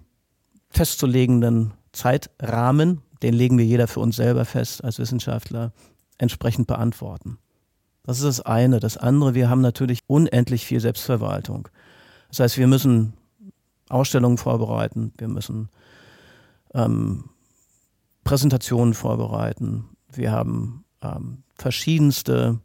festzulegenden 0.71 1.73
Zeitrahmen, 1.91 3.01
den 3.21 3.35
legen 3.35 3.59
wir 3.59 3.65
jeder 3.65 3.87
für 3.87 3.99
uns 3.99 4.15
selber 4.15 4.43
fest 4.43 4.83
als 4.83 4.97
Wissenschaftler, 4.97 5.71
entsprechend 6.17 6.65
beantworten. 6.65 7.37
Das 8.03 8.17
ist 8.17 8.25
das 8.25 8.41
eine. 8.41 8.79
Das 8.79 8.97
andere, 8.97 9.35
wir 9.35 9.49
haben 9.49 9.61
natürlich 9.61 9.99
unendlich 10.07 10.65
viel 10.65 10.79
Selbstverwaltung. 10.79 11.69
Das 12.29 12.39
heißt, 12.39 12.57
wir 12.57 12.67
müssen 12.67 13.13
Ausstellungen 13.87 14.39
vorbereiten, 14.39 15.13
wir 15.17 15.27
müssen 15.27 15.69
ähm, 16.73 17.29
Präsentationen 18.25 18.93
vorbereiten, 18.93 19.85
wir 20.11 20.31
haben 20.31 20.83
ähm, 21.01 21.43
verschiedenste 21.55 22.59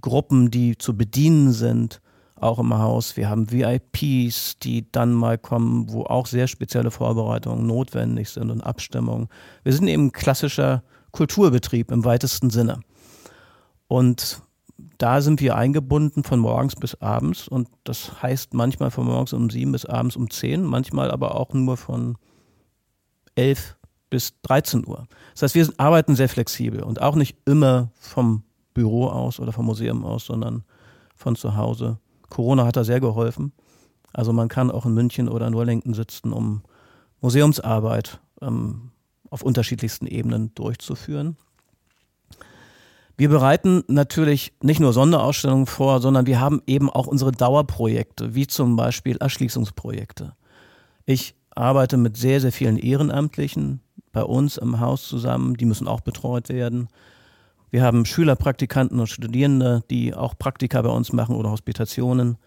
Gruppen, 0.00 0.50
die 0.52 0.78
zu 0.78 0.96
bedienen 0.96 1.52
sind 1.52 2.00
auch 2.36 2.58
im 2.58 2.72
Haus. 2.72 3.16
Wir 3.16 3.28
haben 3.28 3.50
VIPs, 3.50 4.58
die 4.58 4.90
dann 4.92 5.12
mal 5.12 5.38
kommen, 5.38 5.90
wo 5.90 6.04
auch 6.04 6.26
sehr 6.26 6.46
spezielle 6.46 6.90
Vorbereitungen 6.90 7.66
notwendig 7.66 8.30
sind 8.30 8.50
und 8.50 8.60
Abstimmungen. 8.60 9.28
Wir 9.64 9.72
sind 9.72 9.88
eben 9.88 10.12
klassischer 10.12 10.84
Kulturbetrieb 11.10 11.90
im 11.90 12.04
weitesten 12.04 12.50
Sinne. 12.50 12.80
Und 13.88 14.42
da 14.98 15.20
sind 15.20 15.40
wir 15.40 15.56
eingebunden 15.56 16.22
von 16.22 16.38
morgens 16.38 16.76
bis 16.76 16.94
abends 16.96 17.48
und 17.48 17.68
das 17.84 18.22
heißt 18.22 18.54
manchmal 18.54 18.90
von 18.90 19.06
morgens 19.06 19.32
um 19.32 19.50
sieben 19.50 19.72
bis 19.72 19.86
abends 19.86 20.16
um 20.16 20.30
zehn, 20.30 20.62
manchmal 20.62 21.10
aber 21.10 21.34
auch 21.34 21.54
nur 21.54 21.76
von 21.76 22.18
elf 23.34 23.77
bis 24.10 24.34
13 24.42 24.86
Uhr. 24.86 25.06
Das 25.34 25.42
heißt, 25.42 25.54
wir 25.54 25.68
arbeiten 25.76 26.16
sehr 26.16 26.28
flexibel 26.28 26.82
und 26.82 27.00
auch 27.02 27.14
nicht 27.14 27.36
immer 27.44 27.90
vom 27.98 28.42
Büro 28.74 29.06
aus 29.08 29.40
oder 29.40 29.52
vom 29.52 29.66
Museum 29.66 30.04
aus, 30.04 30.26
sondern 30.26 30.64
von 31.14 31.36
zu 31.36 31.56
Hause 31.56 31.98
Corona 32.28 32.66
hat 32.66 32.76
da 32.76 32.84
sehr 32.84 33.00
geholfen. 33.00 33.52
Also 34.12 34.32
man 34.32 34.48
kann 34.48 34.70
auch 34.70 34.86
in 34.86 34.94
München 34.94 35.28
oder 35.28 35.46
in 35.46 35.56
Wellington 35.56 35.94
sitzen, 35.94 36.32
um 36.32 36.62
Museumsarbeit 37.20 38.20
ähm, 38.40 38.90
auf 39.30 39.42
unterschiedlichsten 39.42 40.06
Ebenen 40.06 40.54
durchzuführen. 40.54 41.36
Wir 43.16 43.28
bereiten 43.28 43.82
natürlich 43.88 44.52
nicht 44.62 44.78
nur 44.80 44.92
Sonderausstellungen 44.92 45.66
vor, 45.66 46.00
sondern 46.00 46.26
wir 46.26 46.40
haben 46.40 46.62
eben 46.66 46.88
auch 46.88 47.08
unsere 47.08 47.32
Dauerprojekte, 47.32 48.34
wie 48.34 48.46
zum 48.46 48.76
Beispiel 48.76 49.16
Erschließungsprojekte. 49.16 50.36
Ich 51.04 51.34
arbeite 51.50 51.96
mit 51.96 52.16
sehr, 52.16 52.40
sehr 52.40 52.52
vielen 52.52 52.76
Ehrenamtlichen 52.76 53.80
bei 54.12 54.22
uns 54.22 54.56
im 54.56 54.80
Haus 54.80 55.06
zusammen, 55.06 55.56
die 55.56 55.64
müssen 55.64 55.88
auch 55.88 56.00
betreut 56.00 56.48
werden. 56.48 56.88
Wir 57.70 57.82
haben 57.82 58.06
Schüler, 58.06 58.36
Praktikanten 58.36 58.98
und 58.98 59.08
Studierende, 59.08 59.82
die 59.90 60.14
auch 60.14 60.38
Praktika 60.38 60.80
bei 60.82 60.88
uns 60.88 61.12
machen 61.12 61.36
oder 61.36 61.50
Hospitationen. 61.50 62.38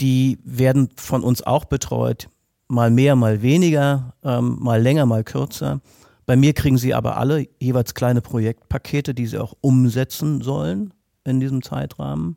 Die 0.00 0.38
werden 0.44 0.90
von 0.96 1.22
uns 1.22 1.42
auch 1.42 1.64
betreut, 1.64 2.28
mal 2.68 2.90
mehr, 2.90 3.14
mal 3.16 3.42
weniger, 3.42 4.14
ähm, 4.24 4.58
mal 4.60 4.82
länger, 4.82 5.06
mal 5.06 5.24
kürzer. 5.24 5.80
Bei 6.26 6.34
mir 6.36 6.54
kriegen 6.54 6.76
sie 6.76 6.92
aber 6.92 7.16
alle 7.16 7.46
jeweils 7.60 7.94
kleine 7.94 8.20
Projektpakete, 8.20 9.14
die 9.14 9.26
sie 9.26 9.38
auch 9.38 9.54
umsetzen 9.60 10.42
sollen 10.42 10.92
in 11.24 11.38
diesem 11.38 11.62
Zeitrahmen. 11.62 12.36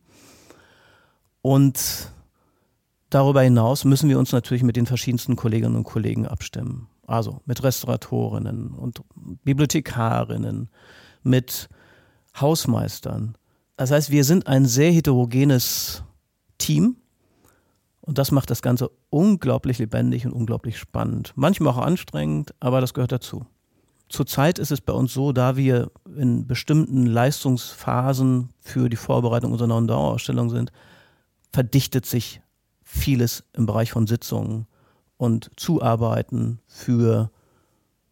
Und 1.41 2.11
darüber 3.09 3.41
hinaus 3.41 3.85
müssen 3.85 4.09
wir 4.09 4.19
uns 4.19 4.31
natürlich 4.31 4.63
mit 4.63 4.75
den 4.75 4.85
verschiedensten 4.85 5.35
Kolleginnen 5.35 5.75
und 5.75 5.85
Kollegen 5.85 6.27
abstimmen. 6.27 6.88
Also 7.09 7.41
mit 7.45 7.63
Restauratorinnen 7.63 8.75
und 8.75 9.01
Bibliothekarinnen, 9.43 10.69
mit 11.23 11.67
Hausmeistern. 12.39 13.35
Das 13.77 13.89
heißt, 13.89 14.11
wir 14.11 14.23
sind 14.23 14.45
ein 14.45 14.65
sehr 14.65 14.91
heterogenes 14.91 16.03
Team 16.59 16.97
und 18.01 18.19
das 18.19 18.29
macht 18.31 18.51
das 18.51 18.61
Ganze 18.61 18.91
unglaublich 19.09 19.79
lebendig 19.79 20.27
und 20.27 20.33
unglaublich 20.33 20.77
spannend. 20.77 21.33
Manchmal 21.35 21.73
auch 21.73 21.79
anstrengend, 21.79 22.53
aber 22.59 22.79
das 22.79 22.93
gehört 22.93 23.11
dazu. 23.11 23.43
Zurzeit 24.07 24.59
ist 24.59 24.71
es 24.71 24.79
bei 24.79 24.93
uns 24.93 25.11
so, 25.11 25.31
da 25.31 25.55
wir 25.55 25.91
in 26.15 26.45
bestimmten 26.45 27.07
Leistungsphasen 27.07 28.49
für 28.59 28.87
die 28.87 28.97
Vorbereitung 28.97 29.51
unserer 29.51 29.67
neuen 29.67 29.87
Dauerausstellung 29.87 30.51
sind, 30.51 30.71
verdichtet 31.51 32.05
sich 32.05 32.41
vieles 32.83 33.45
im 33.53 33.65
Bereich 33.65 33.91
von 33.93 34.05
Sitzungen 34.05 34.67
und 35.19 35.51
Zuarbeiten 35.57 36.61
für 36.65 37.29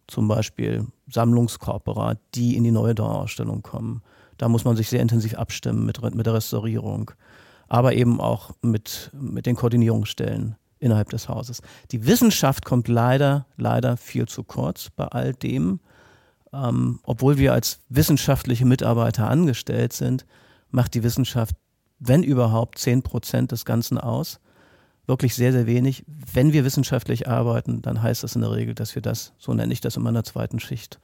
zum 0.08 0.28
Beispiel 0.28 0.86
Sammlungskorpora, 1.10 2.16
die 2.36 2.58
in 2.58 2.66
die 2.66 2.72
neue 2.72 2.96
Dauerausstellung 2.96 3.64
kommen. 3.64 4.02
Da 4.38 4.50
muss 4.50 4.66
man 4.66 4.76
sich 4.76 4.90
sehr 4.90 5.02
intensiv 5.02 5.36
abstimmen 5.36 5.86
mit, 5.86 6.02
mit 6.14 6.26
der 6.26 6.34
Restaurierung, 6.34 7.12
aber 7.70 7.94
eben 7.94 8.20
auch 8.20 8.52
mit, 8.62 9.10
mit 9.14 9.46
den 9.46 9.56
Koordinierungsstellen 9.56 10.58
innerhalb 10.80 11.10
des 11.10 11.30
Hauses. 11.30 11.62
Die 11.92 12.06
Wissenschaft 12.06 12.66
kommt 12.66 12.90
leider, 12.90 13.46
leider 13.56 13.96
viel 13.96 14.28
zu 14.28 14.44
kurz 14.44 14.90
bei 14.90 15.06
all 15.06 15.34
dem. 15.34 15.80
Ähm, 16.52 17.00
obwohl 17.04 17.38
wir 17.38 17.54
als 17.54 17.80
wissenschaftliche 17.88 18.66
Mitarbeiter 18.66 19.30
angestellt 19.30 19.94
sind, 19.94 20.26
macht 20.72 20.94
die 20.94 21.04
Wissenschaft, 21.04 21.56
wenn 22.00 22.22
überhaupt, 22.22 22.78
zehn 22.80 23.02
Prozent 23.02 23.54
des 23.54 23.64
Ganzen 23.64 23.98
aus 23.98 24.42
wirklich 25.08 25.34
sehr, 25.34 25.52
sehr 25.52 25.66
wenig. 25.66 26.06
Wenn 26.34 26.54
wir 26.54 26.66
wissenschaftlich 26.66 27.28
arbeiten, 27.28 27.82
dann 27.82 28.02
heißt 28.02 28.24
das 28.24 28.36
in 28.36 28.42
der 28.42 28.52
Regel, 28.52 28.76
dass 28.76 28.94
wir 28.94 29.02
das, 29.02 29.34
so 29.38 29.54
nenne 29.54 29.74
ich 29.74 29.82
das 29.82 29.98
in 29.98 30.04
meiner 30.04 30.24
zweiten 30.24 30.60
Schicht, 30.60 31.00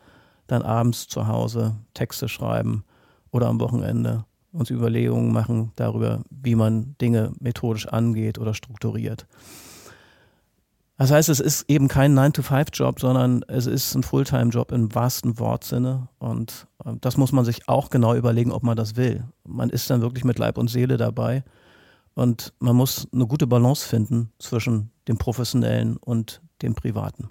dann 0.47 0.61
abends 0.61 1.07
zu 1.07 1.27
Hause 1.27 1.77
Texte 1.93 2.27
schreiben 2.27 2.83
oder 3.31 3.47
am 3.47 3.59
Wochenende 3.59 4.25
uns 4.51 4.69
Überlegungen 4.69 5.31
machen 5.31 5.71
darüber, 5.75 6.21
wie 6.29 6.55
man 6.55 6.95
Dinge 7.01 7.31
methodisch 7.39 7.87
angeht 7.87 8.37
oder 8.37 8.53
strukturiert. 8.53 9.25
Das 10.97 11.11
heißt, 11.11 11.29
es 11.29 11.39
ist 11.39 11.69
eben 11.69 11.87
kein 11.87 12.17
9-to-5-Job, 12.17 12.99
sondern 12.99 13.43
es 13.47 13.65
ist 13.65 13.95
ein 13.95 14.03
Fulltime-Job 14.03 14.71
im 14.71 14.93
wahrsten 14.93 15.39
Wortsinne. 15.39 16.07
Und 16.19 16.67
äh, 16.85 16.93
das 17.01 17.17
muss 17.17 17.31
man 17.31 17.45
sich 17.45 17.67
auch 17.67 17.89
genau 17.89 18.13
überlegen, 18.13 18.51
ob 18.51 18.61
man 18.61 18.77
das 18.77 18.95
will. 18.95 19.23
Man 19.43 19.69
ist 19.69 19.89
dann 19.89 20.01
wirklich 20.01 20.23
mit 20.23 20.37
Leib 20.37 20.57
und 20.57 20.69
Seele 20.69 20.97
dabei. 20.97 21.43
Und 22.15 22.53
man 22.59 22.75
muss 22.75 23.07
eine 23.11 23.25
gute 23.25 23.47
Balance 23.47 23.87
finden 23.87 24.31
zwischen 24.37 24.91
dem 25.07 25.17
Professionellen 25.17 25.97
und 25.97 26.41
dem 26.61 26.75
Privaten. 26.75 27.29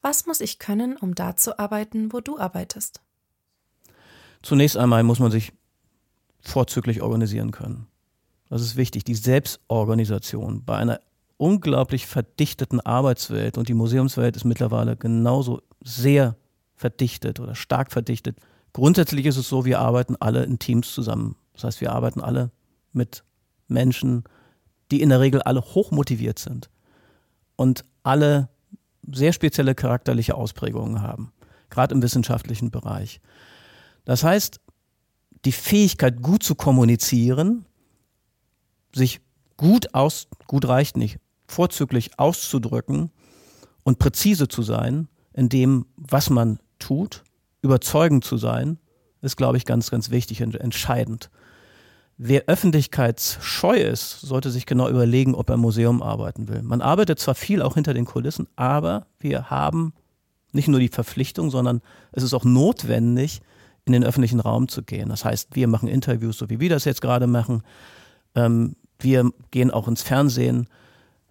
Was 0.00 0.26
muss 0.26 0.40
ich 0.40 0.58
können, 0.58 0.96
um 0.96 1.14
da 1.14 1.36
zu 1.36 1.58
arbeiten, 1.58 2.12
wo 2.12 2.20
du 2.20 2.38
arbeitest? 2.38 3.00
Zunächst 4.42 4.76
einmal 4.76 5.04
muss 5.04 5.20
man 5.20 5.30
sich 5.30 5.52
vorzüglich 6.40 7.02
organisieren 7.02 7.52
können. 7.52 7.86
Das 8.48 8.62
ist 8.62 8.76
wichtig. 8.76 9.04
Die 9.04 9.14
Selbstorganisation 9.14 10.64
bei 10.64 10.76
einer 10.76 11.00
unglaublich 11.36 12.06
verdichteten 12.06 12.80
Arbeitswelt 12.80 13.56
und 13.58 13.68
die 13.68 13.74
Museumswelt 13.74 14.36
ist 14.36 14.44
mittlerweile 14.44 14.96
genauso 14.96 15.62
sehr 15.82 16.36
verdichtet 16.74 17.40
oder 17.40 17.54
stark 17.54 17.92
verdichtet. 17.92 18.38
Grundsätzlich 18.72 19.26
ist 19.26 19.36
es 19.36 19.48
so, 19.48 19.64
wir 19.64 19.80
arbeiten 19.80 20.16
alle 20.18 20.44
in 20.44 20.58
Teams 20.58 20.92
zusammen. 20.92 21.36
Das 21.52 21.64
heißt, 21.64 21.80
wir 21.80 21.92
arbeiten 21.92 22.20
alle 22.20 22.50
mit 22.92 23.24
Menschen, 23.72 24.24
die 24.90 25.00
in 25.00 25.08
der 25.08 25.20
Regel 25.20 25.42
alle 25.42 25.60
hochmotiviert 25.60 26.38
sind 26.38 26.70
und 27.56 27.84
alle 28.02 28.48
sehr 29.10 29.32
spezielle 29.32 29.74
charakterliche 29.74 30.34
Ausprägungen 30.34 31.02
haben, 31.02 31.32
gerade 31.70 31.94
im 31.94 32.02
wissenschaftlichen 32.02 32.70
Bereich. 32.70 33.20
Das 34.04 34.22
heißt, 34.22 34.60
die 35.44 35.52
Fähigkeit, 35.52 36.22
gut 36.22 36.42
zu 36.42 36.54
kommunizieren, 36.54 37.66
sich 38.94 39.20
gut 39.56 39.94
aus, 39.94 40.28
gut 40.46 40.66
reicht 40.66 40.96
nicht, 40.96 41.18
vorzüglich 41.46 42.18
auszudrücken 42.18 43.10
und 43.82 43.98
präzise 43.98 44.48
zu 44.48 44.62
sein 44.62 45.08
in 45.32 45.48
dem, 45.48 45.86
was 45.96 46.30
man 46.30 46.58
tut, 46.78 47.24
überzeugend 47.62 48.24
zu 48.24 48.36
sein, 48.36 48.78
ist, 49.20 49.36
glaube 49.36 49.56
ich, 49.56 49.64
ganz, 49.64 49.90
ganz 49.90 50.10
wichtig 50.10 50.42
und 50.42 50.56
entscheidend. 50.56 51.30
Wer 52.18 52.44
öffentlichkeitsscheu 52.46 53.76
ist, 53.76 54.20
sollte 54.20 54.50
sich 54.50 54.66
genau 54.66 54.88
überlegen, 54.88 55.34
ob 55.34 55.48
er 55.50 55.54
im 55.54 55.60
Museum 55.60 56.02
arbeiten 56.02 56.48
will. 56.48 56.62
Man 56.62 56.82
arbeitet 56.82 57.18
zwar 57.18 57.34
viel 57.34 57.62
auch 57.62 57.74
hinter 57.74 57.94
den 57.94 58.04
Kulissen, 58.04 58.46
aber 58.54 59.06
wir 59.18 59.50
haben 59.50 59.92
nicht 60.52 60.68
nur 60.68 60.80
die 60.80 60.88
Verpflichtung, 60.88 61.50
sondern 61.50 61.80
es 62.12 62.22
ist 62.22 62.34
auch 62.34 62.44
notwendig, 62.44 63.40
in 63.84 63.92
den 63.92 64.04
öffentlichen 64.04 64.40
Raum 64.40 64.68
zu 64.68 64.82
gehen. 64.82 65.08
Das 65.08 65.24
heißt, 65.24 65.56
wir 65.56 65.66
machen 65.66 65.88
Interviews, 65.88 66.38
so 66.38 66.48
wie 66.50 66.60
wir 66.60 66.70
das 66.70 66.84
jetzt 66.84 67.00
gerade 67.00 67.26
machen. 67.26 67.62
Ähm, 68.34 68.76
wir 69.00 69.30
gehen 69.50 69.70
auch 69.70 69.88
ins 69.88 70.02
Fernsehen. 70.02 70.68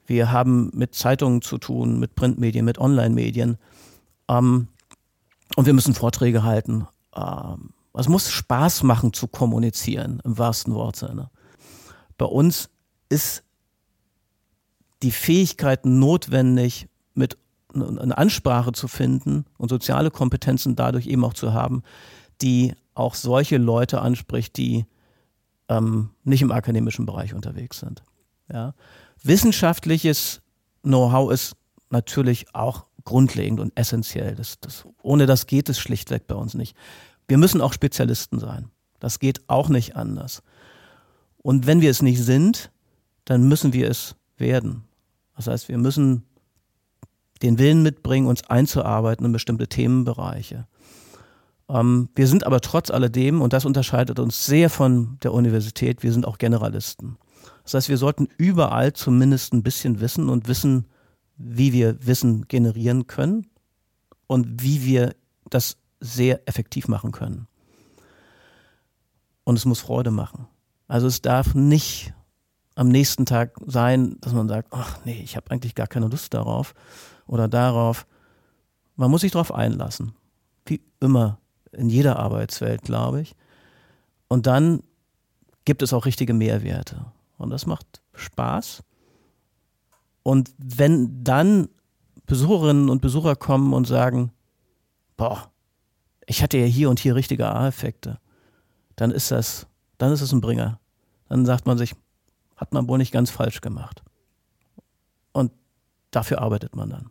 Wir 0.06 0.32
haben 0.32 0.72
mit 0.74 0.94
Zeitungen 0.94 1.42
zu 1.42 1.58
tun, 1.58 2.00
mit 2.00 2.16
Printmedien, 2.16 2.66
mit 2.66 2.78
Online-Medien. 2.78 3.58
Ähm, 4.28 4.68
und 5.56 5.66
wir 5.66 5.74
müssen 5.74 5.94
Vorträge 5.94 6.44
halten. 6.44 6.88
Es 7.94 8.08
muss 8.08 8.32
Spaß 8.32 8.84
machen 8.84 9.14
zu 9.14 9.28
kommunizieren, 9.28 10.22
im 10.24 10.38
wahrsten 10.38 10.74
Wortsinne. 10.74 11.30
Bei 12.18 12.26
uns 12.26 12.70
ist 13.10 13.44
die 15.04 15.12
Fähigkeit 15.12 15.86
notwendig, 15.86 16.88
mit 17.14 17.38
eine 17.74 18.18
Ansprache 18.18 18.72
zu 18.74 18.88
finden 18.88 19.46
und 19.58 19.70
soziale 19.70 20.12
Kompetenzen 20.12 20.76
dadurch 20.76 21.08
eben 21.08 21.24
auch 21.24 21.34
zu 21.34 21.54
haben, 21.54 21.84
die 22.42 22.74
auch 22.94 23.16
solche 23.16 23.58
Leute 23.58 24.02
anspricht, 24.02 24.58
die 24.58 24.86
ähm, 25.70 26.12
nicht 26.24 26.42
im 26.42 26.52
akademischen 26.52 27.06
Bereich 27.06 27.34
unterwegs 27.34 27.80
sind. 27.80 28.04
Ja. 28.52 28.74
Wissenschaftliches 29.24 30.42
Know-how 30.84 31.32
ist 31.32 31.56
natürlich 31.90 32.54
auch 32.54 32.86
grundlegend 33.04 33.60
und 33.60 33.72
essentiell. 33.76 34.36
Das, 34.36 34.60
das, 34.60 34.86
ohne 35.02 35.26
das 35.26 35.48
geht 35.48 35.70
es 35.70 35.80
schlichtweg 35.80 36.28
bei 36.28 36.36
uns 36.36 36.54
nicht. 36.54 36.76
Wir 37.32 37.38
müssen 37.38 37.62
auch 37.62 37.72
Spezialisten 37.72 38.40
sein. 38.40 38.72
Das 39.00 39.18
geht 39.18 39.48
auch 39.48 39.70
nicht 39.70 39.96
anders. 39.96 40.44
Und 41.38 41.66
wenn 41.66 41.80
wir 41.80 41.90
es 41.90 42.02
nicht 42.02 42.22
sind, 42.22 42.72
dann 43.24 43.48
müssen 43.48 43.72
wir 43.72 43.90
es 43.90 44.18
werden. 44.36 44.84
Das 45.38 45.48
heißt, 45.48 45.70
wir 45.70 45.78
müssen 45.78 46.24
den 47.42 47.58
Willen 47.58 47.84
mitbringen, 47.84 48.28
uns 48.28 48.44
einzuarbeiten 48.50 49.26
in 49.26 49.32
bestimmte 49.32 49.70
Themenbereiche. 49.70 50.68
Ähm, 51.70 52.10
wir 52.16 52.28
sind 52.28 52.46
aber 52.46 52.60
trotz 52.60 52.92
alledem, 52.92 53.42
und 53.42 53.54
das 53.54 53.64
unterscheidet 53.64 54.20
uns 54.20 54.46
sehr 54.46 54.70
von 54.70 55.18
der 55.24 55.34
Universität, 55.34 56.04
wir 56.04 56.12
sind 56.12 56.28
auch 56.28 56.38
Generalisten. 56.38 57.18
Das 57.64 57.76
heißt, 57.76 57.88
wir 57.88 57.98
sollten 57.98 58.28
überall 58.36 58.92
zumindest 58.92 59.54
ein 59.54 59.64
bisschen 59.64 60.02
wissen 60.02 60.28
und 60.28 60.50
wissen, 60.50 60.86
wie 61.38 61.72
wir 61.72 62.06
Wissen 62.06 62.50
generieren 62.50 63.08
können 63.08 63.48
und 64.28 64.62
wie 64.62 64.84
wir 64.84 65.16
das 65.50 65.78
sehr 66.02 66.48
effektiv 66.48 66.88
machen 66.88 67.12
können. 67.12 67.48
Und 69.44 69.56
es 69.56 69.66
muss 69.66 69.80
Freude 69.80 70.12
machen. 70.12 70.48
Also 70.88 71.08
es 71.08 71.22
darf 71.22 71.56
nicht 71.56 72.14
am 72.76 72.90
nächsten 72.90 73.26
Tag 73.26 73.58
sein, 73.66 74.18
dass 74.22 74.34
man 74.34 74.48
sagt, 74.48 74.70
ach 74.72 75.00
nee, 75.06 75.22
ich 75.24 75.36
habe 75.36 75.52
eigentlich 75.52 75.76
gar 75.76 75.88
keine 75.88 76.08
Lust 76.08 76.34
darauf 76.34 76.74
oder 77.28 77.48
darauf. 77.48 78.08
Man 78.96 79.10
muss 79.12 79.22
sich 79.22 79.32
darauf 79.32 79.54
einlassen. 79.54 80.14
Wie 80.66 80.82
immer 81.00 81.40
in 81.72 81.90
jeder 81.90 82.18
Arbeitswelt, 82.18 82.82
glaube 82.82 83.22
ich. 83.22 83.36
Und 84.28 84.48
dann 84.48 84.84
gibt 85.66 85.82
es 85.82 85.94
auch 85.94 86.06
richtige 86.06 86.34
Mehrwerte. 86.34 87.06
Und 87.38 87.50
das 87.50 87.66
macht 87.66 88.02
Spaß. 88.14 88.84
Und 90.24 90.54
wenn 90.58 91.24
dann 91.24 91.70
Besucherinnen 92.26 92.90
und 92.90 93.02
Besucher 93.02 93.36
kommen 93.36 93.74
und 93.74 93.86
sagen, 93.88 94.32
boah, 95.18 95.51
ich 96.32 96.42
hatte 96.42 96.58
ja 96.58 96.66
hier 96.66 96.90
und 96.90 96.98
hier 96.98 97.14
richtige 97.14 97.50
A-Effekte, 97.50 98.18
dann 98.96 99.12
ist 99.12 99.32
das, 99.32 99.68
dann 99.98 100.14
ist 100.14 100.22
es 100.22 100.32
ein 100.32 100.40
Bringer. 100.40 100.80
Dann 101.28 101.46
sagt 101.46 101.66
man 101.66 101.78
sich, 101.78 101.94
hat 102.56 102.74
man 102.74 102.88
wohl 102.88 103.00
nicht 103.00 103.12
ganz 103.12 103.30
falsch 103.30 103.60
gemacht. 103.60 104.02
Und 105.34 105.52
dafür 106.10 106.42
arbeitet 106.42 106.74
man 106.74 106.90
dann. 106.90 107.10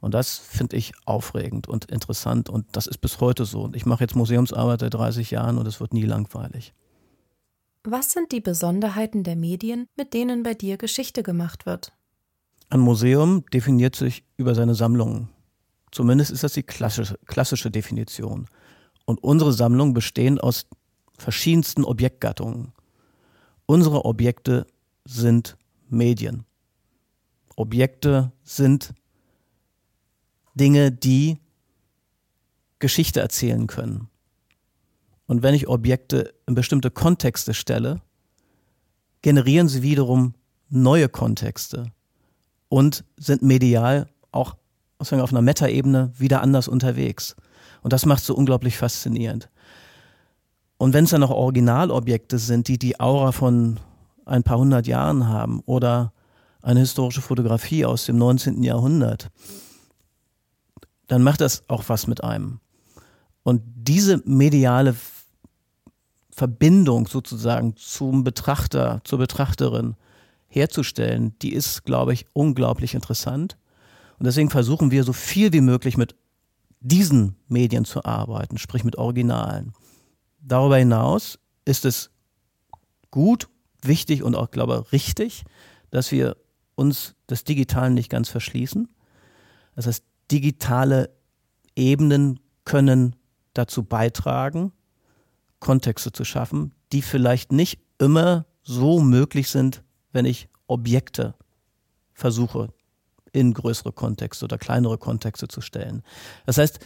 Und 0.00 0.14
das 0.14 0.38
finde 0.38 0.76
ich 0.76 0.94
aufregend 1.04 1.68
und 1.68 1.84
interessant 1.86 2.48
und 2.48 2.64
das 2.72 2.86
ist 2.86 2.98
bis 2.98 3.20
heute 3.20 3.44
so. 3.44 3.64
Und 3.64 3.76
ich 3.76 3.84
mache 3.84 4.04
jetzt 4.04 4.16
Museumsarbeit 4.16 4.80
seit 4.80 4.94
30 4.94 5.30
Jahren 5.30 5.58
und 5.58 5.66
es 5.66 5.78
wird 5.78 5.92
nie 5.92 6.06
langweilig. 6.06 6.72
Was 7.84 8.12
sind 8.12 8.32
die 8.32 8.40
Besonderheiten 8.40 9.24
der 9.24 9.36
Medien, 9.36 9.88
mit 9.94 10.14
denen 10.14 10.42
bei 10.42 10.54
dir 10.54 10.78
Geschichte 10.78 11.22
gemacht 11.22 11.66
wird? 11.66 11.92
Ein 12.70 12.80
Museum 12.80 13.44
definiert 13.52 13.94
sich 13.94 14.24
über 14.38 14.54
seine 14.54 14.74
Sammlungen. 14.74 15.28
Zumindest 15.90 16.30
ist 16.30 16.44
das 16.44 16.52
die 16.52 16.62
klassische, 16.62 17.18
klassische 17.26 17.70
Definition. 17.70 18.46
Und 19.04 19.22
unsere 19.22 19.52
Sammlungen 19.52 19.94
bestehen 19.94 20.38
aus 20.38 20.66
verschiedensten 21.16 21.84
Objektgattungen. 21.84 22.72
Unsere 23.66 24.04
Objekte 24.04 24.66
sind 25.04 25.56
Medien. 25.88 26.44
Objekte 27.56 28.32
sind 28.44 28.94
Dinge, 30.54 30.92
die 30.92 31.38
Geschichte 32.78 33.20
erzählen 33.20 33.66
können. 33.66 34.08
Und 35.26 35.42
wenn 35.42 35.54
ich 35.54 35.68
Objekte 35.68 36.34
in 36.46 36.54
bestimmte 36.54 36.90
Kontexte 36.90 37.54
stelle, 37.54 38.00
generieren 39.22 39.68
sie 39.68 39.82
wiederum 39.82 40.34
neue 40.68 41.08
Kontexte 41.08 41.92
und 42.68 43.04
sind 43.16 43.42
medial 43.42 44.08
auch 44.30 44.56
auf 44.98 45.12
einer 45.12 45.42
Metaebene 45.42 46.12
wieder 46.16 46.42
anders 46.42 46.68
unterwegs. 46.68 47.36
Und 47.82 47.92
das 47.92 48.06
macht 48.06 48.24
so 48.24 48.34
unglaublich 48.34 48.76
faszinierend. 48.76 49.48
Und 50.76 50.92
wenn 50.92 51.04
es 51.04 51.10
dann 51.10 51.20
noch 51.20 51.30
Originalobjekte 51.30 52.38
sind, 52.38 52.68
die 52.68 52.78
die 52.78 53.00
Aura 53.00 53.32
von 53.32 53.80
ein 54.26 54.42
paar 54.42 54.58
hundert 54.58 54.86
Jahren 54.86 55.28
haben 55.28 55.60
oder 55.66 56.12
eine 56.62 56.80
historische 56.80 57.22
Fotografie 57.22 57.84
aus 57.84 58.06
dem 58.06 58.18
19. 58.18 58.62
Jahrhundert, 58.62 59.30
dann 61.06 61.22
macht 61.22 61.40
das 61.40 61.62
auch 61.68 61.84
was 61.88 62.06
mit 62.06 62.22
einem. 62.22 62.60
Und 63.42 63.62
diese 63.74 64.22
mediale 64.24 64.94
Verbindung 66.30 67.06
sozusagen 67.06 67.74
zum 67.76 68.22
Betrachter, 68.22 69.00
zur 69.04 69.18
Betrachterin 69.18 69.96
herzustellen, 70.46 71.34
die 71.42 71.52
ist, 71.52 71.84
glaube 71.84 72.12
ich, 72.12 72.26
unglaublich 72.32 72.94
interessant. 72.94 73.56
Und 74.18 74.26
deswegen 74.26 74.50
versuchen 74.50 74.90
wir 74.90 75.04
so 75.04 75.12
viel 75.12 75.52
wie 75.52 75.60
möglich 75.60 75.96
mit 75.96 76.16
diesen 76.80 77.36
Medien 77.48 77.84
zu 77.84 78.04
arbeiten, 78.04 78.58
sprich 78.58 78.84
mit 78.84 78.96
Originalen. 78.96 79.72
Darüber 80.40 80.76
hinaus 80.76 81.38
ist 81.64 81.84
es 81.84 82.10
gut, 83.10 83.48
wichtig 83.82 84.22
und 84.22 84.34
auch, 84.34 84.50
glaube 84.50 84.84
ich, 84.86 84.92
richtig, 84.92 85.44
dass 85.90 86.12
wir 86.12 86.36
uns 86.74 87.14
des 87.28 87.44
Digitalen 87.44 87.94
nicht 87.94 88.10
ganz 88.10 88.28
verschließen. 88.28 88.88
Das 89.74 89.86
heißt, 89.86 90.04
digitale 90.30 91.10
Ebenen 91.76 92.40
können 92.64 93.16
dazu 93.54 93.82
beitragen, 93.82 94.72
Kontexte 95.60 96.12
zu 96.12 96.24
schaffen, 96.24 96.72
die 96.92 97.02
vielleicht 97.02 97.50
nicht 97.52 97.80
immer 97.98 98.46
so 98.62 99.00
möglich 99.00 99.48
sind, 99.48 99.82
wenn 100.12 100.24
ich 100.24 100.48
Objekte 100.66 101.34
versuche 102.12 102.72
in 103.32 103.54
größere 103.54 103.92
Kontexte 103.92 104.44
oder 104.44 104.58
kleinere 104.58 104.98
Kontexte 104.98 105.48
zu 105.48 105.60
stellen. 105.60 106.02
Das 106.46 106.58
heißt, 106.58 106.80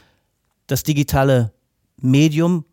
das 0.66 0.83
digitale 0.83 1.52
Medium 1.96 2.64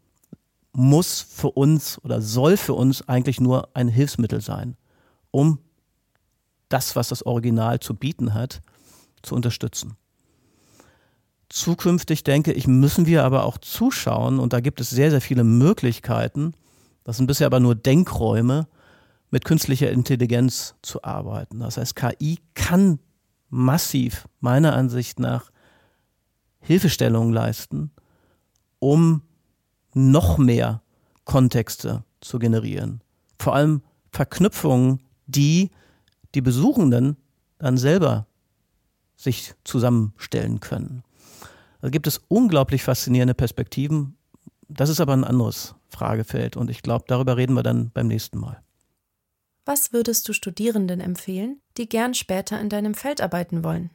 muss 0.72 1.22
für 1.22 1.52
uns 1.52 2.00
oder 2.04 2.22
soll 2.22 2.58
für 2.58 2.74
uns 2.74 3.08
eigentlich 3.08 3.40
nur 3.40 3.70
ein 3.74 3.88
Hilfsmittel 3.88 4.42
sein, 4.42 4.78
um 5.32 5.60
das, 6.70 6.96
was 6.96 7.10
das 7.10 7.26
Original 7.26 7.80
zu 7.80 7.96
bieten 7.96 8.34
hat, 8.34 8.62
zu 9.22 9.36
unterstützen. 9.36 9.98
Zukünftig 11.50 12.24
denke 12.24 12.54
ich, 12.54 12.68
müssen 12.68 13.08
wir 13.08 13.24
aber 13.24 13.44
auch 13.44 13.58
zuschauen 13.58 14.40
und 14.40 14.54
da 14.54 14.60
gibt 14.60 14.80
es 14.80 14.92
sehr, 14.92 15.10
sehr 15.10 15.22
viele 15.22 15.44
Möglichkeiten. 15.44 16.54
Das 17.04 17.18
sind 17.18 17.26
bisher 17.26 17.48
aber 17.48 17.60
nur 17.60 17.74
Denkräume, 17.74 18.68
mit 19.32 19.46
künstlicher 19.46 19.92
Intelligenz 19.92 20.76
zu 20.82 21.04
arbeiten. 21.04 21.60
Das 21.60 21.78
heißt, 21.78 21.96
KI 21.96 22.40
kann 22.56 23.00
massiv 23.50 24.28
meiner 24.40 24.76
Ansicht 24.76 25.20
nach 25.20 25.52
Hilfestellungen 26.62 27.34
leisten, 27.34 27.92
um 28.80 29.22
noch 29.94 30.38
mehr 30.38 30.82
Kontexte 31.26 32.04
zu 32.22 32.40
generieren. 32.40 33.02
Vor 33.38 33.56
allem 33.56 33.82
Verknüpfungen, 34.12 35.02
die 35.28 35.72
die 36.36 36.42
Besuchenden 36.42 37.18
dann 37.58 37.78
selber 37.78 38.28
sich 39.16 39.54
zusammenstellen 39.64 40.60
können. 40.60 41.04
Da 41.82 41.90
gibt 41.90 42.08
es 42.08 42.22
unglaublich 42.28 42.84
faszinierende 42.84 43.34
Perspektiven. 43.34 44.18
Das 44.68 44.90
ist 44.90 45.02
aber 45.02 45.14
ein 45.14 45.24
anderes 45.24 45.76
Fragefeld 45.90 46.56
und 46.58 46.70
ich 46.70 46.82
glaube, 46.82 47.06
darüber 47.08 47.38
reden 47.38 47.54
wir 47.54 47.64
dann 47.64 47.92
beim 47.92 48.08
nächsten 48.08 48.38
Mal. 48.38 48.62
Was 49.70 49.94
würdest 49.94 50.28
du 50.28 50.34
Studierenden 50.34 51.00
empfehlen, 51.00 51.62
die 51.78 51.88
gern 51.88 52.16
später 52.16 52.60
in 52.60 52.70
deinem 52.70 52.96
Feld 52.96 53.22
arbeiten 53.22 53.64
wollen? 53.64 53.92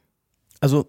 Also, 0.61 0.87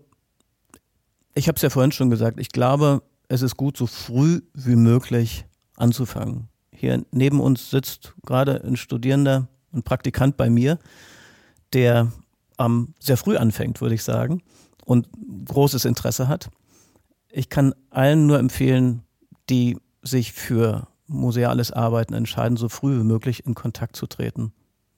ich 1.35 1.49
habe 1.49 1.57
es 1.57 1.63
ja 1.63 1.71
vorhin 1.71 1.91
schon 1.91 2.09
gesagt, 2.09 2.39
ich 2.39 2.51
glaube, 2.51 3.03
es 3.27 3.43
ist 3.43 3.57
gut, 3.57 3.77
so 3.77 3.89
früh 3.89 4.43
wie 4.55 4.77
möglich 4.77 5.45
anzufangen, 5.75 6.51
hier 6.71 7.05
neben 7.11 7.41
uns 7.41 7.69
sitzt 7.69 8.15
gerade 8.25 8.63
ein 8.63 8.77
Studierender, 8.77 9.49
ein 9.73 9.83
Praktikant 9.83 10.37
bei 10.37 10.51
mir, 10.51 10.79
der 11.73 12.13
ähm, 12.61 12.95
sehr 13.01 13.17
früh 13.17 13.37
anfängt, 13.37 13.81
würde 13.81 13.97
ich 13.97 14.05
sagen, 14.05 14.41
und 14.85 15.09
großes 15.47 15.85
Interesse 15.85 16.29
hat. 16.29 16.49
Ich 17.33 17.49
kann 17.49 17.75
allen 17.91 18.29
nur 18.29 18.39
empfehlen, 18.39 19.03
die 19.51 19.79
sich 20.03 20.33
für 20.33 20.87
museales 21.09 21.73
Arbeiten 21.73 22.15
entscheiden, 22.15 22.57
so 22.57 22.69
früh 22.69 23.01
wie 23.01 23.05
möglich 23.05 23.47
in 23.47 23.57
Kontakt 23.57 23.97
zu 23.97 24.07
treten 24.07 24.53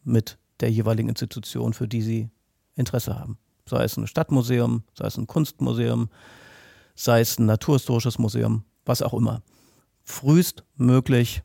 mit 0.09 0.39
der 0.61 0.71
jeweiligen 0.71 1.09
Institution, 1.09 1.73
für 1.73 1.89
die 1.89 2.03
sie 2.03 2.31
Interesse 2.75 3.19
haben. 3.19 3.39
Sei 3.67 3.85
es 3.85 3.97
ein 3.97 4.07
Stadtmuseum, 4.07 4.83
sei 4.95 5.07
es 5.07 5.17
ein 5.17 5.27
Kunstmuseum, 5.27 6.09
sei 6.95 7.21
es 7.21 7.39
ein 7.39 7.47
naturhistorisches 7.47 8.19
Museum, 8.19 8.65
was 8.85 9.03
auch 9.03 9.15
immer. 9.15 9.43
Frühestmöglich 10.05 11.43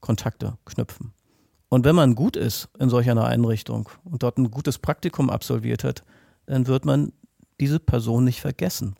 Kontakte 0.00 0.56
knüpfen. 0.64 1.12
Und 1.68 1.84
wenn 1.84 1.96
man 1.96 2.14
gut 2.14 2.36
ist 2.36 2.68
in 2.78 2.88
solch 2.88 3.10
einer 3.10 3.24
Einrichtung 3.24 3.88
und 4.04 4.22
dort 4.22 4.38
ein 4.38 4.50
gutes 4.50 4.78
Praktikum 4.78 5.30
absolviert 5.30 5.82
hat, 5.82 6.04
dann 6.46 6.68
wird 6.68 6.84
man 6.84 7.12
diese 7.60 7.80
Person 7.80 8.24
nicht 8.24 8.40
vergessen. 8.40 8.94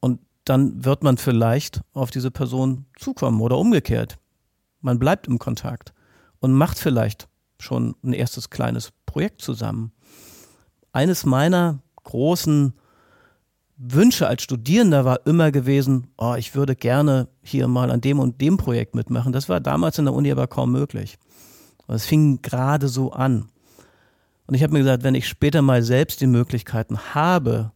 Und 0.00 0.20
dann 0.44 0.84
wird 0.84 1.02
man 1.02 1.18
vielleicht 1.18 1.82
auf 1.92 2.10
diese 2.10 2.30
Person 2.30 2.86
zukommen 2.96 3.40
oder 3.40 3.58
umgekehrt. 3.58 4.18
Man 4.80 4.98
bleibt 4.98 5.28
im 5.28 5.38
Kontakt 5.38 5.92
und 6.40 6.52
macht 6.52 6.78
vielleicht 6.78 7.28
schon 7.62 7.94
ein 8.02 8.12
erstes 8.12 8.50
kleines 8.50 8.92
Projekt 9.06 9.40
zusammen. 9.40 9.92
Eines 10.92 11.24
meiner 11.24 11.78
großen 12.02 12.74
Wünsche 13.76 14.28
als 14.28 14.42
Studierender 14.42 15.04
war 15.04 15.26
immer 15.26 15.50
gewesen, 15.50 16.08
oh, 16.18 16.34
ich 16.36 16.54
würde 16.54 16.76
gerne 16.76 17.28
hier 17.42 17.66
mal 17.68 17.90
an 17.90 18.00
dem 18.00 18.20
und 18.20 18.40
dem 18.40 18.56
Projekt 18.56 18.94
mitmachen. 18.94 19.32
Das 19.32 19.48
war 19.48 19.60
damals 19.60 19.98
in 19.98 20.04
der 20.04 20.14
Uni 20.14 20.30
aber 20.30 20.46
kaum 20.46 20.72
möglich. 20.72 21.18
Es 21.88 22.06
fing 22.06 22.40
gerade 22.42 22.88
so 22.88 23.12
an. 23.12 23.48
Und 24.46 24.54
ich 24.54 24.62
habe 24.62 24.72
mir 24.72 24.80
gesagt, 24.80 25.02
wenn 25.02 25.14
ich 25.14 25.28
später 25.28 25.62
mal 25.62 25.82
selbst 25.82 26.20
die 26.20 26.26
Möglichkeiten 26.26 27.14
habe, 27.14 27.72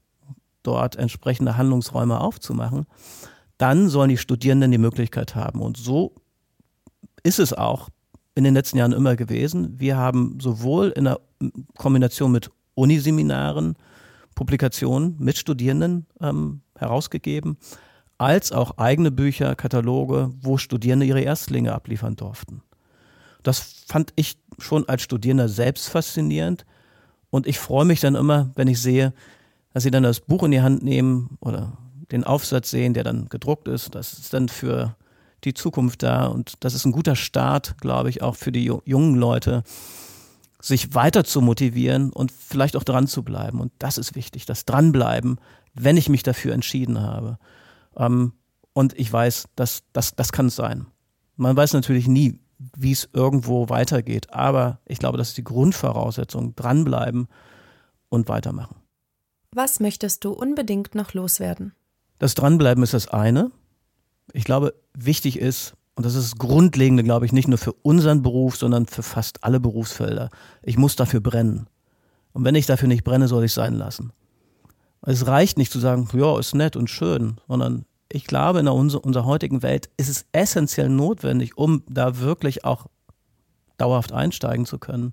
dort 0.63 0.97
entsprechende 0.97 1.57
Handlungsräume 1.57 2.21
aufzumachen, 2.21 2.87
dann 3.59 3.89
sollen 3.89 4.11
die 4.11 4.19
Studierenden 4.19 4.71
die 4.71 4.79
Möglichkeit 4.79 5.35
haben. 5.35 5.61
Und 5.61 5.77
so 5.77 6.15
ist 7.23 7.39
es 7.39 7.53
auch 7.53 7.89
in 8.37 8.45
den 8.45 8.55
letzten 8.55 8.79
Jahren 8.79 8.93
immer 8.93 9.17
gewesen. 9.17 9.81
Wir 9.81 9.97
haben 9.97 10.39
sowohl 10.41 10.91
in 10.91 11.05
der 11.05 11.21
Kombination 11.77 12.31
mit 12.31 12.51
Uniseminaren, 12.75 13.77
Publikationen 14.35 15.17
mit 15.19 15.39
Studierenden 15.39 16.07
ähm, 16.21 16.61
herausgegeben, 16.77 17.57
als 18.19 18.53
auch 18.53 18.77
eigene 18.77 19.11
Bücher, 19.11 19.57
Kataloge, 19.57 20.31
wo 20.43 20.59
Studierende 20.59 21.07
ihre 21.07 21.23
Erstlinge 21.23 21.73
abliefern 21.73 22.15
durften. 22.15 22.63
Das 23.43 23.85
fand 23.89 24.13
ich 24.17 24.39
schon 24.59 24.87
als 24.89 25.03
Studierender 25.03 25.49
selbst 25.49 25.89
faszinierend 25.89 26.67
und 27.31 27.47
ich 27.47 27.59
freue 27.59 27.87
mich 27.87 28.01
dann 28.01 28.15
immer, 28.15 28.51
wenn 28.55 28.69
ich 28.69 28.81
sehe, 28.81 29.15
dass 29.73 29.83
sie 29.83 29.91
dann 29.91 30.03
das 30.03 30.21
Buch 30.21 30.43
in 30.43 30.51
die 30.51 30.61
Hand 30.61 30.83
nehmen 30.83 31.39
oder 31.41 31.79
den 32.13 32.25
Aufsatz 32.25 32.71
sehen, 32.71 32.93
der 32.93 33.05
dann 33.05 33.29
gedruckt 33.31 33.69
ist. 33.69 33.95
Das 33.95 34.13
ist 34.13 34.35
dann 34.35 34.49
für 34.49 34.95
die 35.47 35.55
Zukunft 35.55 36.03
da 36.03 36.27
und 36.27 36.55
das 36.61 36.75
ist 36.75 36.85
ein 36.85 36.93
guter 36.93 37.17
Start, 37.17 37.79
glaube 37.81 38.11
ich, 38.11 38.21
auch 38.21 38.37
für 38.37 38.53
die 38.53 38.65
jungen 38.85 39.15
Leute, 39.15 39.63
sich 40.61 40.95
weiter 40.95 41.25
zu 41.25 41.41
motivieren 41.41 42.11
und 42.11 42.33
vielleicht 42.33 42.77
auch 42.77 42.85
dran 42.85 43.07
zu 43.07 43.23
bleiben. 43.23 43.61
Und 43.61 43.73
das 43.79 43.99
ist 43.99 44.15
wichtig, 44.17 44.47
das 44.47 44.65
Dranbleiben, 44.65 45.39
wenn 45.75 45.97
ich 45.97 46.09
mich 46.09 46.23
dafür 46.23 46.53
entschieden 46.53 47.01
habe. 47.01 47.39
Ähm, 47.97 48.33
und 48.73 48.99
ich 48.99 49.11
weiß, 49.11 49.49
dass 49.55 49.85
das, 49.93 50.15
das 50.17 50.33
kann 50.33 50.47
es 50.47 50.57
sein. 50.57 50.87
Man 51.37 51.57
weiß 51.57 51.73
natürlich 51.73 52.09
nie, 52.09 52.41
wie 52.59 52.93
es 52.93 53.09
irgendwo 53.13 53.69
weitergeht, 53.69 54.33
aber 54.33 54.81
ich 54.87 54.99
glaube, 54.99 55.19
das 55.19 55.29
ist 55.29 55.39
die 55.39 55.45
Grundvoraussetzung. 55.45 56.57
Dranbleiben 56.57 57.29
und 58.09 58.29
weitermachen. 58.29 58.77
Was 59.53 59.79
möchtest 59.79 60.25
du 60.25 60.33
unbedingt 60.33 60.95
noch 60.95 61.15
loswerden? 61.15 61.75
Das 62.19 62.35
Dranbleiben 62.35 62.83
ist 62.83 62.95
das 62.95 63.09
eine. 63.09 63.53
Ich 64.37 64.45
glaube, 64.45 64.75
wichtig 64.93 65.39
ist, 65.39 65.73
und 65.95 66.05
das 66.05 66.15
ist 66.15 66.33
das 66.33 66.39
Grundlegende, 66.39 67.03
glaube 67.03 67.25
ich, 67.25 67.33
nicht 67.33 67.49
nur 67.49 67.57
für 67.57 67.73
unseren 67.73 68.21
Beruf, 68.21 68.59
sondern 68.59 68.85
für 68.87 69.03
fast 69.03 69.43
alle 69.43 69.61
Berufsfelder. 69.61 70.29
Ich 70.63 70.77
muss 70.77 70.95
dafür 70.95 71.21
brennen. 71.21 71.69
Und 72.35 72.45
wenn 72.45 72.55
ich 72.55 72.67
dafür 72.67 72.87
nicht 72.87 73.03
brenne, 73.03 73.29
soll 73.29 73.45
ich 73.45 73.53
es 73.53 73.55
sein 73.55 73.73
lassen. 73.77 74.13
Es 75.01 75.27
reicht 75.27 75.57
nicht 75.57 75.73
zu 75.73 75.79
sagen, 75.79 76.07
ja, 76.13 76.39
ist 76.39 76.55
nett 76.55 76.77
und 76.77 76.91
schön, 76.91 77.39
sondern 77.49 77.87
ich 78.13 78.27
glaube, 78.27 78.61
in 78.61 78.69
unserer, 78.69 79.07
unserer 79.07 79.25
heutigen 79.25 79.63
Welt 79.63 79.89
ist 79.97 80.11
es 80.11 80.27
essentiell 80.33 80.91
notwendig, 80.91 81.57
um 81.57 81.83
da 81.89 82.19
wirklich 82.19 82.67
auch 82.67 82.89
dauerhaft 83.79 84.13
einsteigen 84.13 84.67
zu 84.67 84.79
können, 84.79 85.13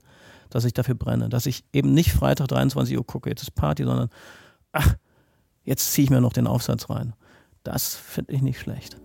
dass 0.49 0.65
ich 0.65 0.73
dafür 0.73 0.95
brenne. 0.95 1.29
Dass 1.29 1.45
ich 1.45 1.63
eben 1.71 1.93
nicht 1.93 2.11
Freitag 2.11 2.49
23 2.49 2.97
Uhr 2.97 3.07
gucke, 3.07 3.29
jetzt 3.29 3.43
ist 3.43 3.55
Party, 3.55 3.85
sondern 3.85 4.09
ach, 4.73 4.95
jetzt 5.63 5.93
ziehe 5.93 6.03
ich 6.03 6.09
mir 6.09 6.19
noch 6.19 6.33
den 6.33 6.45
Aufsatz 6.45 6.89
rein. 6.89 7.13
Das 7.63 7.95
finde 7.95 8.33
ich 8.33 8.41
nicht 8.41 8.59
schlecht. 8.59 8.97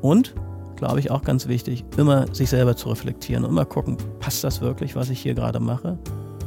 Und 0.00 0.34
glaube 0.76 0.98
ich, 0.98 1.10
auch 1.10 1.22
ganz 1.22 1.46
wichtig, 1.46 1.84
immer 1.96 2.32
sich 2.34 2.48
selber 2.50 2.74
zu 2.74 2.88
reflektieren 2.88 3.44
und 3.44 3.50
immer 3.50 3.66
gucken, 3.66 3.96
passt 4.18 4.42
das 4.44 4.60
wirklich, 4.60 4.96
was 4.96 5.10
ich 5.10 5.20
hier 5.20 5.34
gerade 5.34 5.60
mache? 5.60 5.98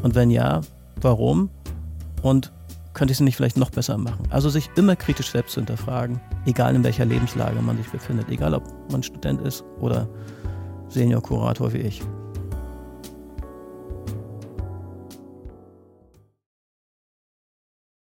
Und 0.02 0.16
wenn 0.16 0.32
ja, 0.32 0.62
warum? 1.02 1.50
Und 2.24 2.52
könnte 2.94 3.12
ich 3.12 3.18
es 3.18 3.22
nicht 3.22 3.36
vielleicht 3.36 3.58
noch 3.58 3.70
besser 3.70 3.98
machen? 3.98 4.28
Also 4.30 4.50
sich 4.50 4.70
immer 4.76 4.96
kritisch 4.96 5.32
selbst 5.32 5.54
zu 5.54 5.60
hinterfragen, 5.60 6.20
egal 6.46 6.76
in 6.76 6.84
welcher 6.84 7.06
Lebenslage 7.06 7.62
man 7.62 7.78
sich 7.78 7.90
befindet, 7.90 8.30
egal 8.30 8.54
ob 8.54 8.64
man 8.92 9.04
Student 9.04 9.42
ist 9.42 9.64
oder 9.80 10.08
Senior-Kurator 10.90 11.74
wie 11.74 11.80
ich. 11.80 12.02